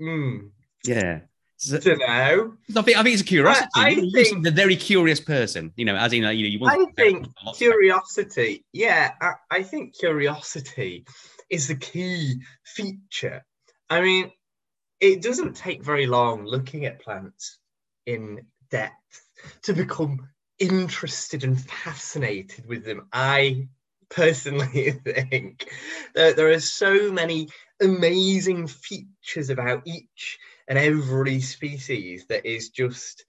Mm. 0.00 0.48
Yeah 0.86 1.20
to 1.58 1.96
know. 1.96 2.54
I 2.76 2.82
think, 2.82 2.96
I 2.96 3.02
think 3.02 3.14
it's 3.14 3.22
a 3.22 3.24
curiosity. 3.24 3.68
I, 3.76 3.86
I 3.86 3.94
think, 4.24 4.46
a 4.46 4.50
very 4.50 4.76
curious 4.76 5.20
person, 5.20 5.72
you 5.76 5.84
know, 5.84 5.96
as 5.96 6.12
in, 6.12 6.18
you 6.18 6.24
know, 6.24 6.30
you 6.30 6.58
want. 6.58 6.78
I 6.78 6.92
think 6.92 7.26
curiosity. 7.54 8.64
Yeah, 8.72 9.12
I, 9.20 9.32
I 9.50 9.62
think 9.62 9.96
curiosity 9.98 11.06
is 11.50 11.68
the 11.68 11.76
key 11.76 12.40
feature. 12.64 13.44
I 13.90 14.00
mean, 14.00 14.30
it 15.00 15.22
doesn't 15.22 15.54
take 15.56 15.84
very 15.84 16.06
long 16.06 16.44
looking 16.44 16.86
at 16.86 17.00
plants 17.00 17.58
in 18.06 18.46
depth 18.70 19.22
to 19.62 19.72
become 19.72 20.28
interested 20.58 21.44
and 21.44 21.60
fascinated 21.60 22.66
with 22.66 22.84
them. 22.84 23.08
I 23.12 23.68
personally 24.10 24.92
think 25.04 25.68
that 26.14 26.36
there 26.36 26.50
are 26.50 26.60
so 26.60 27.12
many 27.12 27.48
amazing 27.80 28.66
features 28.66 29.50
about 29.50 29.82
each 29.86 30.38
and 30.68 30.78
every 30.78 31.40
species 31.40 32.26
that 32.28 32.46
is 32.46 32.70
just 32.70 33.24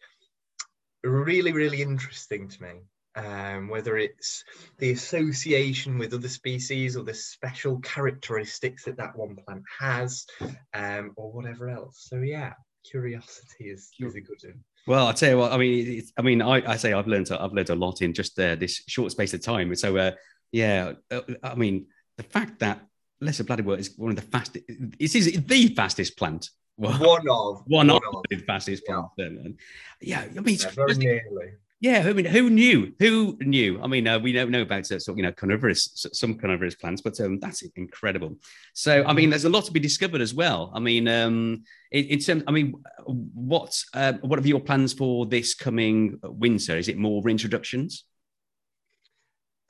really, 1.04 1.52
really 1.52 1.82
interesting 1.82 2.48
to 2.48 2.62
me. 2.62 2.70
Um, 3.18 3.70
whether 3.70 3.98
it's 3.98 4.44
the 4.78 4.92
association 4.92 5.98
with 5.98 6.14
other 6.14 6.28
species 6.28 6.98
or 6.98 7.04
the 7.06 7.14
special 7.14 7.80
characteristics 7.80 8.84
that 8.84 8.98
that 8.98 9.16
one 9.16 9.38
plant 9.38 9.64
has, 9.80 10.26
um, 10.74 11.14
or 11.16 11.32
whatever 11.32 11.70
else. 11.70 12.08
So 12.10 12.18
yeah, 12.18 12.56
curiosity 12.84 13.70
is, 13.70 13.90
is 14.00 14.16
a 14.16 14.20
good 14.20 14.40
one. 14.44 14.64
Well, 14.86 15.08
I 15.08 15.14
tell 15.14 15.30
you 15.30 15.38
what. 15.38 15.54
I 15.54 15.58
mean, 15.58 16.04
I 16.18 16.22
mean, 16.22 16.42
I, 16.42 16.74
I 16.74 16.76
say 16.76 16.92
I've 16.92 17.08
learned 17.08 17.32
I've 17.32 17.54
learned 17.54 17.70
a 17.70 17.76
lot 17.76 18.02
in 18.02 18.14
just 18.14 18.38
uh, 18.38 18.56
this 18.56 18.84
short 18.88 19.12
space 19.12 19.34
of 19.34 19.42
time. 19.42 19.74
So, 19.76 19.96
uh, 19.96 20.12
yeah, 20.52 20.94
uh, 21.10 21.22
I 21.42 21.56
mean, 21.56 21.88
the 22.18 22.24
fact 22.24 22.60
that 22.60 22.86
lesser 23.22 23.46
bladderwort 23.46 23.80
is 23.80 23.98
one 23.98 24.12
of 24.12 24.18
the 24.18 24.24
fastest. 24.24 24.66
It 24.68 25.16
is 25.16 25.42
the 25.42 25.68
fastest 25.70 26.18
plant 26.18 26.50
well, 26.78 27.00
one 27.00 27.30
of 27.30 27.64
one, 27.68 27.88
one 27.88 28.02
of, 28.14 28.24
the 28.30 28.38
fastest 28.38 28.84
yeah. 28.88 29.04
plants. 29.18 29.62
Yeah, 30.02 30.26
I 30.36 30.40
mean, 30.40 30.58
yeah, 30.60 30.70
very 30.72 30.94
nearly. 30.96 31.54
Yeah, 31.82 32.06
I 32.08 32.14
mean, 32.14 32.26
who 32.26 32.50
knew? 32.50 32.94
Who 33.00 33.38
knew? 33.42 33.82
I 33.82 33.88
mean, 33.88 34.08
uh, 34.08 34.18
we 34.18 34.32
don't 34.32 34.50
know 34.50 34.62
about 34.62 34.92
uh, 34.92 34.98
sort 34.98 35.18
you 35.18 35.24
know 35.24 35.34
carnivorous, 35.34 36.08
some 36.14 36.36
carnivorous 36.36 36.76
plants, 36.76 37.02
but 37.02 37.20
um, 37.20 37.40
that's 37.40 37.64
incredible. 37.76 38.38
So, 38.74 39.04
I 39.06 39.14
mean, 39.14 39.30
there's 39.30 39.46
a 39.46 39.50
lot 39.50 39.66
to 39.66 39.74
be 39.74 39.80
discovered 39.80 40.22
as 40.22 40.34
well. 40.34 40.72
I 40.74 40.80
mean, 40.80 41.08
um, 41.08 41.64
in, 41.92 42.06
in 42.06 42.20
terms, 42.20 42.44
I 42.48 42.52
mean, 42.52 42.82
what 43.06 43.80
uh, 43.94 44.14
what 44.22 44.40
are 44.40 44.48
your 44.48 44.62
plans 44.62 44.94
for 44.94 45.26
this 45.26 45.54
coming 45.54 46.18
winter? 46.24 46.78
Is 46.78 46.88
it 46.88 46.98
more 46.98 47.22
reintroductions? 47.22 48.04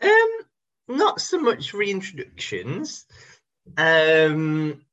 Um, 0.01 0.29
not 0.87 1.19
so 1.19 1.39
much 1.39 1.73
reintroductions, 1.73 3.03
um, 3.77 4.84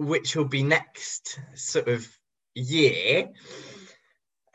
which 0.00 0.34
will 0.34 0.46
be 0.46 0.62
next 0.62 1.38
sort 1.54 1.86
of 1.88 2.08
year. 2.54 3.28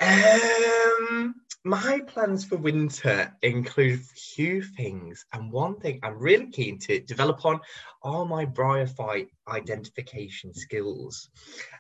Um, 0.02 1.36
my 1.64 2.02
plans 2.08 2.46
for 2.46 2.58
winter 2.58 3.32
include 3.44 4.00
a 4.00 4.04
few 4.04 4.64
things, 4.64 5.24
and 5.34 5.52
one 5.52 5.80
thing 5.80 6.00
I'm 6.02 6.18
really 6.18 6.50
keen 6.50 6.80
to 6.80 7.00
develop 7.00 7.46
on 7.46 7.60
are 8.02 8.26
my 8.26 8.48
bryophyte 8.48 9.30
identification 9.48 10.52
skills. 10.54 11.30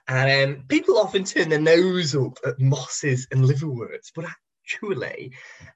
And 0.07 0.57
um, 0.57 0.63
people 0.67 0.99
often 0.99 1.23
turn 1.23 1.49
their 1.49 1.59
nose 1.59 2.15
up 2.15 2.37
at 2.45 2.59
mosses 2.59 3.27
and 3.31 3.47
liverworts, 3.47 4.11
but 4.13 4.25
actually, 4.65 5.31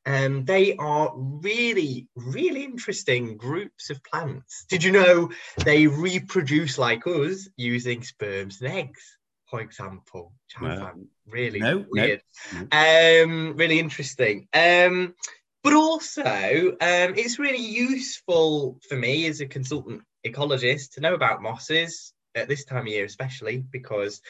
um, 0.05 0.45
they 0.45 0.75
are 0.77 1.13
really, 1.15 2.07
really 2.15 2.63
interesting 2.63 3.37
groups 3.37 3.89
of 3.89 4.03
plants. 4.03 4.65
Did 4.69 4.83
you 4.83 4.91
know 4.91 5.29
they 5.63 5.87
reproduce 5.87 6.77
like 6.77 7.05
us 7.07 7.47
using 7.57 8.03
sperms 8.03 8.61
and 8.61 8.71
eggs? 8.71 9.17
for 9.49 9.61
example, 9.61 10.31
which 10.61 10.71
I 10.71 10.75
find 10.77 11.07
really 11.25 11.59
no, 11.59 11.83
weird. 11.89 12.21
No. 12.53 13.23
Um, 13.23 13.57
really 13.57 13.79
interesting. 13.79 14.47
Um, 14.53 15.15
but 15.63 15.73
also, 15.73 16.23
um, 16.23 17.15
it's 17.17 17.39
really 17.39 17.57
useful 17.65 18.79
for 18.87 18.95
me 18.95 19.25
as 19.25 19.41
a 19.41 19.47
consultant 19.47 20.03
ecologist 20.23 20.93
to 20.93 21.01
know 21.01 21.15
about 21.15 21.41
mosses 21.41 22.13
at 22.35 22.47
this 22.47 22.63
time 22.63 22.81
of 22.81 22.87
year, 22.89 23.05
especially 23.05 23.57
because 23.71 24.21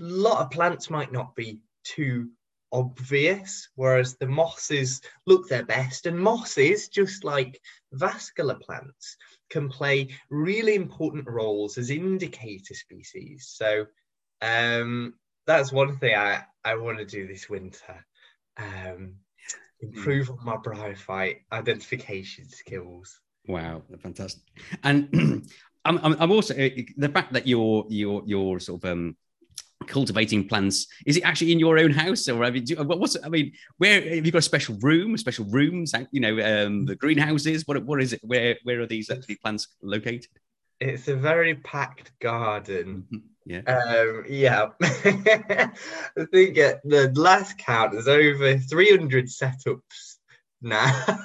a 0.00 0.02
lot 0.02 0.40
of 0.40 0.50
plants 0.50 0.90
might 0.90 1.12
not 1.12 1.36
be 1.36 1.60
too 1.84 2.30
obvious, 2.72 3.68
whereas 3.74 4.16
the 4.16 4.26
mosses 4.26 5.00
look 5.26 5.48
their 5.48 5.64
best. 5.64 6.06
And 6.06 6.18
mosses, 6.18 6.88
just 6.88 7.24
like 7.24 7.60
vascular 7.92 8.54
plants, 8.54 9.16
can 9.50 9.68
play 9.68 10.08
really 10.30 10.74
important 10.74 11.28
roles 11.28 11.78
as 11.78 11.90
indicator 11.90 12.74
species. 12.74 13.52
So 13.52 13.86
um, 14.42 15.14
that's 15.46 15.72
one 15.72 15.98
thing 15.98 16.14
I, 16.14 16.44
I 16.64 16.76
want 16.76 16.98
to 16.98 17.04
do 17.04 17.26
this 17.26 17.48
winter. 17.48 18.04
Um, 18.56 19.14
improve 19.80 20.30
on 20.30 20.38
my 20.44 20.56
bryophyte 20.56 21.38
identification 21.52 22.48
skills. 22.48 23.20
Wow, 23.46 23.82
fantastic! 24.02 24.42
And 24.84 25.08
I'm, 25.84 25.98
I'm 25.98 26.30
also 26.30 26.54
uh, 26.54 26.68
the 26.96 27.08
fact 27.08 27.32
that 27.32 27.46
you're 27.46 27.86
you're 27.88 28.22
you're 28.26 28.60
sort 28.60 28.84
of 28.84 28.90
um, 28.90 29.16
cultivating 29.86 30.46
plants. 30.46 30.86
Is 31.06 31.16
it 31.16 31.22
actually 31.22 31.52
in 31.52 31.58
your 31.58 31.78
own 31.78 31.90
house, 31.90 32.28
or 32.28 32.44
have 32.44 32.56
you? 32.56 32.62
Do, 32.62 32.76
what's 32.84 33.16
I 33.22 33.28
mean? 33.28 33.52
Where 33.78 34.00
have 34.00 34.26
you 34.26 34.32
got 34.32 34.38
a 34.38 34.42
special 34.42 34.76
room, 34.80 35.16
special 35.16 35.44
rooms? 35.46 35.92
You 36.12 36.20
know, 36.20 36.66
um, 36.66 36.86
the 36.86 36.96
greenhouses. 36.96 37.66
What 37.66 37.84
what 37.84 38.00
is 38.02 38.12
it? 38.12 38.20
Where 38.22 38.56
where 38.64 38.80
are 38.80 38.86
these 38.86 39.10
actually 39.10 39.36
plants 39.36 39.68
located? 39.82 40.26
It's 40.80 41.08
a 41.08 41.16
very 41.16 41.56
packed 41.56 42.12
garden. 42.20 43.06
Mm-hmm. 43.12 43.26
Yeah. 43.44 43.60
Um, 43.66 44.24
yeah. 44.28 44.68
I 44.80 46.24
think 46.32 46.56
at 46.58 46.82
the 46.84 47.12
last 47.14 47.58
count, 47.58 47.92
there's 47.92 48.08
over 48.08 48.56
300 48.58 49.26
setups 49.26 50.16
now, 50.62 51.18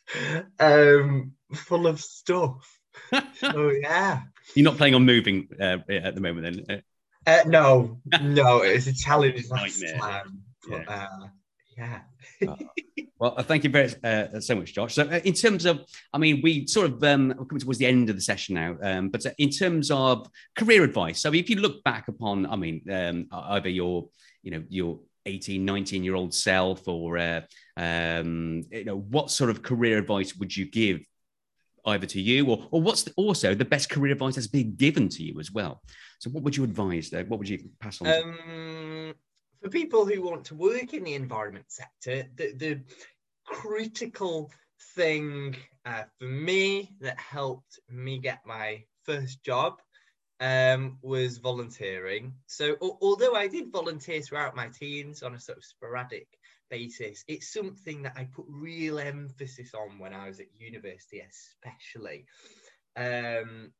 um, 0.60 1.32
full 1.54 1.86
of 1.86 2.00
stuff. 2.00 2.78
oh 3.42 3.70
yeah. 3.70 4.22
You're 4.54 4.64
not 4.64 4.76
planning 4.76 4.94
on 4.94 5.06
moving 5.06 5.48
uh, 5.60 5.78
at 5.88 6.14
the 6.14 6.20
moment, 6.20 6.66
then? 6.66 6.82
Uh, 7.28 7.42
no, 7.46 8.00
no. 8.22 8.62
It's 8.62 8.86
a 8.86 8.94
challenge 8.94 9.50
last 9.50 9.84
time. 9.98 10.42
But, 10.68 10.84
yeah. 10.88 11.08
Uh, 11.10 11.26
yeah. 11.76 12.00
uh, 12.48 12.56
well, 13.18 13.34
uh, 13.36 13.42
thank 13.42 13.64
you 13.64 13.70
very 13.70 13.92
uh, 14.02 14.40
so 14.40 14.54
much, 14.54 14.72
Josh. 14.72 14.94
So, 14.94 15.02
uh, 15.02 15.20
in 15.24 15.34
terms 15.34 15.66
of, 15.66 15.80
I 16.14 16.18
mean, 16.18 16.40
we 16.42 16.66
sort 16.66 16.86
of 16.90 17.04
um, 17.04 17.34
we're 17.36 17.44
coming 17.44 17.60
towards 17.60 17.78
the 17.78 17.86
end 17.86 18.08
of 18.08 18.16
the 18.16 18.22
session 18.22 18.54
now, 18.54 18.76
um, 18.82 19.10
but 19.10 19.26
uh, 19.26 19.30
in 19.36 19.50
terms 19.50 19.90
of 19.90 20.26
career 20.56 20.84
advice, 20.84 21.20
so 21.20 21.32
if 21.34 21.50
you 21.50 21.56
look 21.56 21.84
back 21.84 22.08
upon, 22.08 22.46
I 22.46 22.56
mean, 22.56 22.82
um, 22.90 23.26
either 23.30 23.68
your, 23.68 24.08
you 24.42 24.52
know, 24.52 24.62
your 24.68 25.00
18, 25.26 25.64
19 25.64 26.04
year 26.04 26.14
old 26.14 26.32
self, 26.32 26.88
or 26.88 27.18
uh, 27.18 27.42
um, 27.76 28.64
you 28.70 28.84
know, 28.84 28.96
what 28.96 29.30
sort 29.30 29.50
of 29.50 29.62
career 29.62 29.98
advice 29.98 30.34
would 30.36 30.56
you 30.56 30.64
give 30.70 31.00
either 31.88 32.06
to 32.06 32.20
you, 32.20 32.46
or 32.48 32.68
or 32.70 32.80
what's 32.80 33.02
the, 33.02 33.12
also 33.16 33.54
the 33.54 33.64
best 33.64 33.90
career 33.90 34.12
advice 34.12 34.36
that's 34.36 34.46
been 34.46 34.74
given 34.76 35.08
to 35.10 35.22
you 35.22 35.38
as 35.40 35.52
well? 35.52 35.82
So, 36.20 36.30
what 36.30 36.42
would 36.44 36.56
you 36.56 36.64
advise? 36.64 37.10
There? 37.10 37.24
What 37.24 37.38
would 37.38 37.48
you 37.48 37.70
pass 37.80 38.00
on? 38.00 38.08
Um, 38.08 39.14
for 39.60 39.68
people 39.68 40.06
who 40.06 40.22
want 40.22 40.44
to 40.46 40.54
work 40.54 40.94
in 40.94 41.04
the 41.04 41.14
environment 41.14 41.66
sector, 41.68 42.28
the, 42.36 42.52
the 42.52 42.80
critical 43.44 44.50
thing 44.94 45.56
uh, 45.84 46.04
for 46.18 46.26
me 46.26 46.92
that 47.00 47.18
helped 47.18 47.80
me 47.90 48.18
get 48.18 48.40
my 48.46 48.84
first 49.04 49.42
job 49.42 49.80
um, 50.40 50.98
was 51.02 51.38
volunteering. 51.38 52.34
So, 52.46 52.76
although 52.80 53.34
I 53.34 53.48
did 53.48 53.72
volunteer 53.72 54.20
throughout 54.20 54.56
my 54.56 54.68
teens 54.68 55.22
on 55.22 55.34
a 55.34 55.40
sort 55.40 55.58
of 55.58 55.64
sporadic 55.64 56.28
basis, 56.68 57.24
it's 57.28 57.52
something 57.52 58.02
that 58.02 58.14
I 58.16 58.24
put 58.24 58.46
real 58.48 58.98
emphasis 58.98 59.74
on 59.74 59.98
when 59.98 60.12
I 60.12 60.28
was 60.28 60.40
at 60.40 60.46
university, 60.58 61.20
especially. 61.20 62.26
Um, 62.96 63.72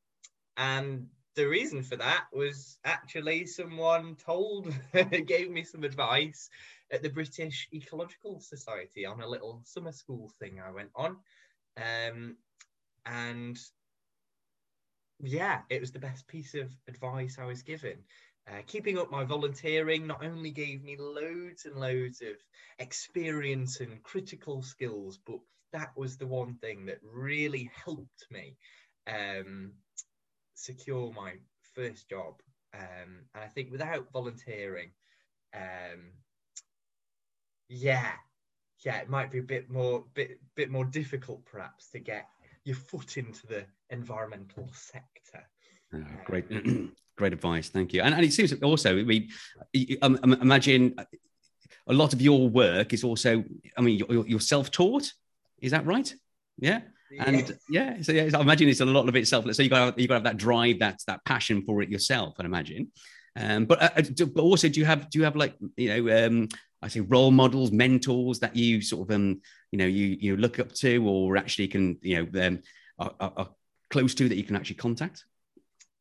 and 0.57 1.07
the 1.35 1.47
reason 1.47 1.83
for 1.83 1.97
that 1.97 2.25
was 2.33 2.79
actually 2.85 3.47
someone 3.47 4.17
told, 4.17 4.75
gave 5.27 5.51
me 5.51 5.63
some 5.63 5.85
advice 5.85 6.51
at 6.91 7.03
the 7.03 7.11
British 7.11 7.69
Ecological 7.73 8.41
Society 8.41 9.07
on 9.07 9.21
a 9.21 9.29
little 9.29 9.61
summer 9.65 9.93
school 9.93 10.33
thing 10.41 10.61
I 10.61 10.71
went 10.71 10.91
on. 10.97 11.17
Um, 11.77 12.37
and 13.07 13.59
yeah, 15.21 15.61
it 15.71 15.81
was 15.81 15.93
the 15.93 15.99
best 15.99 16.27
piece 16.27 16.55
of 16.55 16.71
advice 16.89 17.39
I 17.39 17.45
was 17.45 17.63
given. 17.63 17.99
Uh, 18.51 18.63
keeping 18.67 18.97
up 18.97 19.11
my 19.11 19.25
volunteering 19.25 20.07
not 20.07 20.25
only 20.25 20.51
gave 20.51 20.83
me 20.83 20.97
loads 20.99 21.67
and 21.67 21.77
loads 21.77 22.23
of 22.23 22.35
experience 22.79 23.81
and 23.81 24.03
critical 24.03 24.63
skills, 24.63 25.19
but 25.27 25.39
that 25.73 25.91
was 25.97 26.17
the 26.17 26.27
one 26.27 26.55
thing 26.55 26.87
that 26.87 26.99
really 27.03 27.71
helped 27.85 28.27
me 28.31 28.57
um, 29.07 29.73
secure 30.55 31.13
my 31.13 31.35
first 31.75 32.09
job. 32.09 32.35
Um, 32.75 33.27
and 33.35 33.45
I 33.45 33.49
think 33.49 33.71
without 33.71 34.13
volunteering, 34.13 34.93
um, 35.55 36.13
yeah, 37.69 38.13
yeah, 38.85 38.99
it 38.99 39.11
might 39.11 39.31
be 39.31 39.39
a 39.39 39.43
bit 39.43 39.69
more, 39.69 40.05
bit, 40.15 40.39
bit 40.55 40.71
more 40.71 40.85
difficult 40.85 41.45
perhaps 41.45 41.91
to 41.91 41.99
get 41.99 42.27
your 42.65 42.77
foot 42.77 43.19
into 43.19 43.47
the 43.47 43.67
environmental 43.91 44.71
sector. 44.73 45.45
Oh, 45.95 46.05
great, 46.25 46.47
great 47.17 47.33
advice. 47.33 47.69
Thank 47.69 47.93
you. 47.93 48.03
And, 48.03 48.15
and 48.15 48.25
it 48.25 48.33
seems 48.33 48.53
also, 48.63 48.99
I 48.99 49.03
mean, 49.03 49.29
um, 50.03 50.19
imagine 50.41 50.95
a 51.87 51.93
lot 51.93 52.13
of 52.13 52.21
your 52.21 52.49
work 52.49 52.93
is 52.93 53.05
also, 53.05 53.45
I 53.77 53.81
mean, 53.81 53.99
you're, 53.99 54.27
you're 54.27 54.41
self-taught. 54.41 55.13
Is 55.61 55.73
that 55.73 55.87
right? 55.87 56.13
Yeah. 56.59 56.81
And 57.19 57.57
yeah, 57.69 58.03
so 58.03 58.13
yeah, 58.13 58.29
I 58.35 58.41
imagine 58.41 58.69
it's 58.69 58.81
a 58.81 58.85
lot 58.85 59.09
of 59.09 59.17
it 59.17 59.27
selfless. 59.27 59.57
So 59.57 59.63
you 59.63 59.71
got 59.71 59.99
you 59.99 60.07
got 60.07 60.15
to 60.15 60.19
have 60.19 60.25
that 60.25 60.37
drive, 60.37 60.81
that 60.81 61.01
that 61.07 61.25
passion 61.25 61.63
for 61.63 61.81
it 61.83 61.89
yourself. 61.89 62.35
I 62.39 62.45
imagine. 62.45 62.93
Um, 63.35 63.65
but 63.65 63.81
uh, 63.83 63.91
uh 63.97 64.27
but 64.27 64.43
also, 64.43 64.69
do 64.69 64.79
you 64.79 64.87
have 64.87 65.09
do 65.09 65.19
you 65.19 65.25
have 65.25 65.37
like 65.37 65.55
you 65.77 65.89
know 65.89 66.27
um, 66.27 66.49
I 66.83 66.89
say 66.89 67.01
role 67.01 67.31
models, 67.31 67.73
mentors 67.73 68.41
that 68.41 68.55
you 68.55 68.83
sort 68.83 69.09
of 69.09 69.15
um 69.15 69.41
you 69.73 69.79
know 69.79 69.87
you 69.87 70.19
you 70.21 70.37
look 70.37 70.59
up 70.59 70.73
to, 70.73 70.99
or 71.09 71.37
actually 71.37 71.69
can 71.69 71.97
you 72.03 72.29
know 72.31 72.47
um, 72.47 72.63
are, 72.99 73.15
are 73.21 73.49
close 73.89 74.15
to 74.17 74.29
that 74.29 74.37
you 74.37 74.45
can 74.45 74.57
actually 74.57 74.77
contact? 74.77 75.25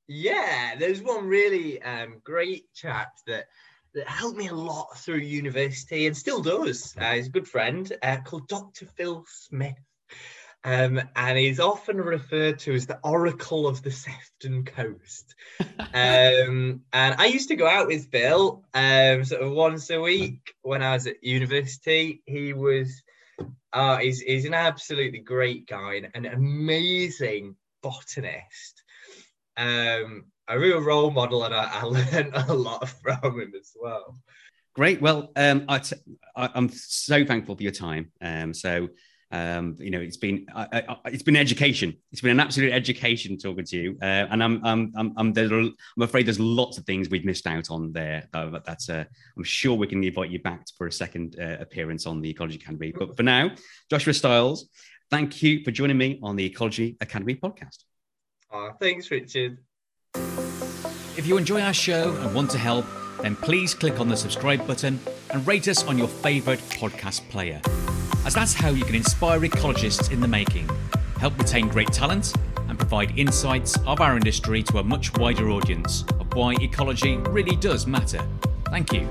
Yeah, 0.08 0.76
there's 0.78 1.02
one 1.02 1.28
really 1.28 1.82
um, 1.82 2.22
great 2.24 2.74
chap 2.74 3.12
that 3.28 3.48
that 3.94 4.08
helped 4.08 4.38
me 4.38 4.48
a 4.48 4.54
lot 4.54 4.98
through 4.98 5.18
university 5.18 6.08
and 6.08 6.16
still 6.16 6.42
does. 6.42 6.96
Uh, 7.00 7.14
he's 7.14 7.28
a 7.28 7.32
good 7.32 7.48
friend 7.48 7.92
uh, 8.04 8.18
called 8.24 8.48
Dr. 8.48 8.86
Phil 8.86 9.26
Smith. 9.28 9.74
Um, 10.64 11.02
and 11.16 11.38
he's 11.38 11.60
often 11.60 11.98
referred 11.98 12.60
to 12.60 12.74
as 12.74 12.86
the 12.86 13.00
Oracle 13.04 13.68
of 13.68 13.82
the 13.82 13.92
Sefton 13.92 14.66
Coast. 14.66 15.34
um, 15.80 16.82
and 16.94 17.16
I 17.18 17.26
used 17.26 17.48
to 17.50 17.56
go 17.56 17.68
out 17.68 17.88
with 17.88 18.12
Bill 18.12 18.64
um, 18.74 19.24
sort 19.24 19.42
of 19.42 19.52
once 19.52 19.90
a 19.90 20.00
week 20.00 20.54
when 20.62 20.84
I 20.84 20.94
was 20.94 21.08
at 21.08 21.24
university. 21.24 22.22
He 22.26 22.54
was, 22.54 23.02
uh, 23.74 23.98
he's, 23.98 24.20
he's 24.20 24.46
an 24.46 24.54
absolutely 24.54 25.20
great 25.20 25.68
guy 25.68 25.96
and 25.96 26.12
an 26.14 26.34
amazing 26.34 27.56
botanist. 27.82 28.84
Um, 29.58 30.26
a 30.48 30.58
real 30.58 30.80
role 30.80 31.12
model, 31.12 31.44
and 31.44 31.54
I, 31.54 31.70
I 31.72 31.84
learned 31.86 32.32
a 32.36 32.54
lot 32.54 32.88
from 32.88 33.40
him 33.40 33.54
as 33.60 33.74
well. 33.80 34.18
Great. 34.76 35.02
Well, 35.02 35.32
um, 35.36 35.66
I 35.68 35.80
t- 35.80 35.96
I, 36.36 36.50
I'm 36.54 36.70
so 36.70 37.26
thankful 37.26 37.56
for 37.56 37.64
your 37.64 37.72
time. 37.72 38.12
Um, 38.22 38.54
so 38.54 38.90
um, 39.32 39.76
you 39.80 39.92
know, 39.92 40.00
it's 40.00 40.18
been 40.18 40.46
I, 40.56 40.84
I, 40.88 40.98
it's 41.06 41.24
been 41.24 41.36
education. 41.36 41.98
It's 42.12 42.22
been 42.22 42.32
an 42.32 42.40
absolute 42.40 42.72
education 42.72 43.38
talking 43.38 43.66
to 43.66 43.78
you, 43.78 43.98
uh, 44.02 44.28
and 44.30 44.42
I'm 44.42 44.66
I'm 44.66 44.94
I'm 44.96 45.14
I'm, 45.18 45.34
there, 45.34 45.52
I'm 45.52 45.76
afraid 46.00 46.28
there's 46.28 46.40
lots 46.40 46.78
of 46.78 46.86
things 46.86 47.10
we've 47.10 47.26
missed 47.26 47.46
out 47.46 47.70
on 47.70 47.92
there. 47.92 48.30
Uh, 48.34 48.60
that's 48.66 48.90
uh, 48.90 49.04
I'm 49.36 49.44
sure 49.44 49.76
we 49.76 49.88
can 49.88 50.02
invite 50.04 50.30
you 50.30 50.40
back 50.40 50.66
for 50.78 50.88
a 50.88 50.92
second 50.92 51.36
uh, 51.42 51.58
appearance 51.60 52.06
on 52.06 52.22
the 52.22 52.30
Ecology 52.30 52.56
Academy. 52.56 52.94
But 52.98 53.18
for 53.18 53.24
now, 53.24 53.52
Joshua 53.90 54.14
Styles, 54.14 54.70
thank 55.12 55.44
you 55.44 55.62
for 55.64 55.72
joining 55.72 55.98
me 55.98 56.20
on 56.24 56.38
the 56.38 56.46
Ecology 56.46 56.96
Academy 57.02 57.36
podcast. 57.36 57.84
Oh, 58.52 58.72
thanks, 58.80 59.12
Richard. 59.12 59.58
If 60.16 61.26
you 61.26 61.38
enjoy 61.38 61.62
our 61.62 61.74
show 61.74 62.16
and 62.22 62.34
want 62.34 62.52
to 62.52 62.58
help, 62.58 62.86
then 63.22 63.36
please 63.36 63.74
click 63.74 64.00
on 64.00 64.08
the 64.08 64.18
subscribe 64.18 64.66
button 64.68 65.00
and 65.32 65.46
rate 65.48 65.68
us 65.68 65.84
on 65.86 65.98
your 65.98 66.08
favourite 66.08 66.60
podcast 66.60 67.28
player 67.30 67.62
as 68.28 68.34
that's 68.34 68.54
how 68.54 68.68
you 68.68 68.84
can 68.84 68.94
inspire 68.94 69.40
ecologists 69.40 70.12
in 70.12 70.20
the 70.20 70.28
making, 70.28 70.70
help 71.18 71.38
retain 71.38 71.70
great 71.70 71.88
talent, 71.94 72.34
and 72.68 72.78
provide 72.78 73.18
insights 73.18 73.78
of 73.88 74.02
our 74.02 74.18
industry 74.18 74.62
to 74.62 74.80
a 74.80 74.84
much 74.84 75.18
wider 75.18 75.50
audience 75.50 76.04
of 76.20 76.34
why 76.34 76.54
ecology 76.60 77.16
really 77.30 77.56
does 77.56 77.88
matter. 77.88 78.22
Thank 78.66 78.92
you. 78.92 79.08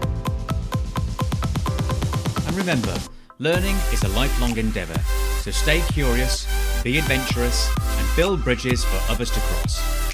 And 2.47 2.55
remember, 2.55 2.95
learning 3.39 3.77
is 3.93 4.03
a 4.03 4.09
lifelong 4.09 4.57
endeavour, 4.57 4.99
so 5.43 5.51
stay 5.51 5.81
curious, 5.93 6.47
be 6.83 6.99
adventurous, 6.99 7.69
and 7.99 8.17
build 8.17 8.43
bridges 8.43 8.85
for 8.85 9.13
others 9.13 9.31
to 9.31 9.41
cross. 9.41 10.06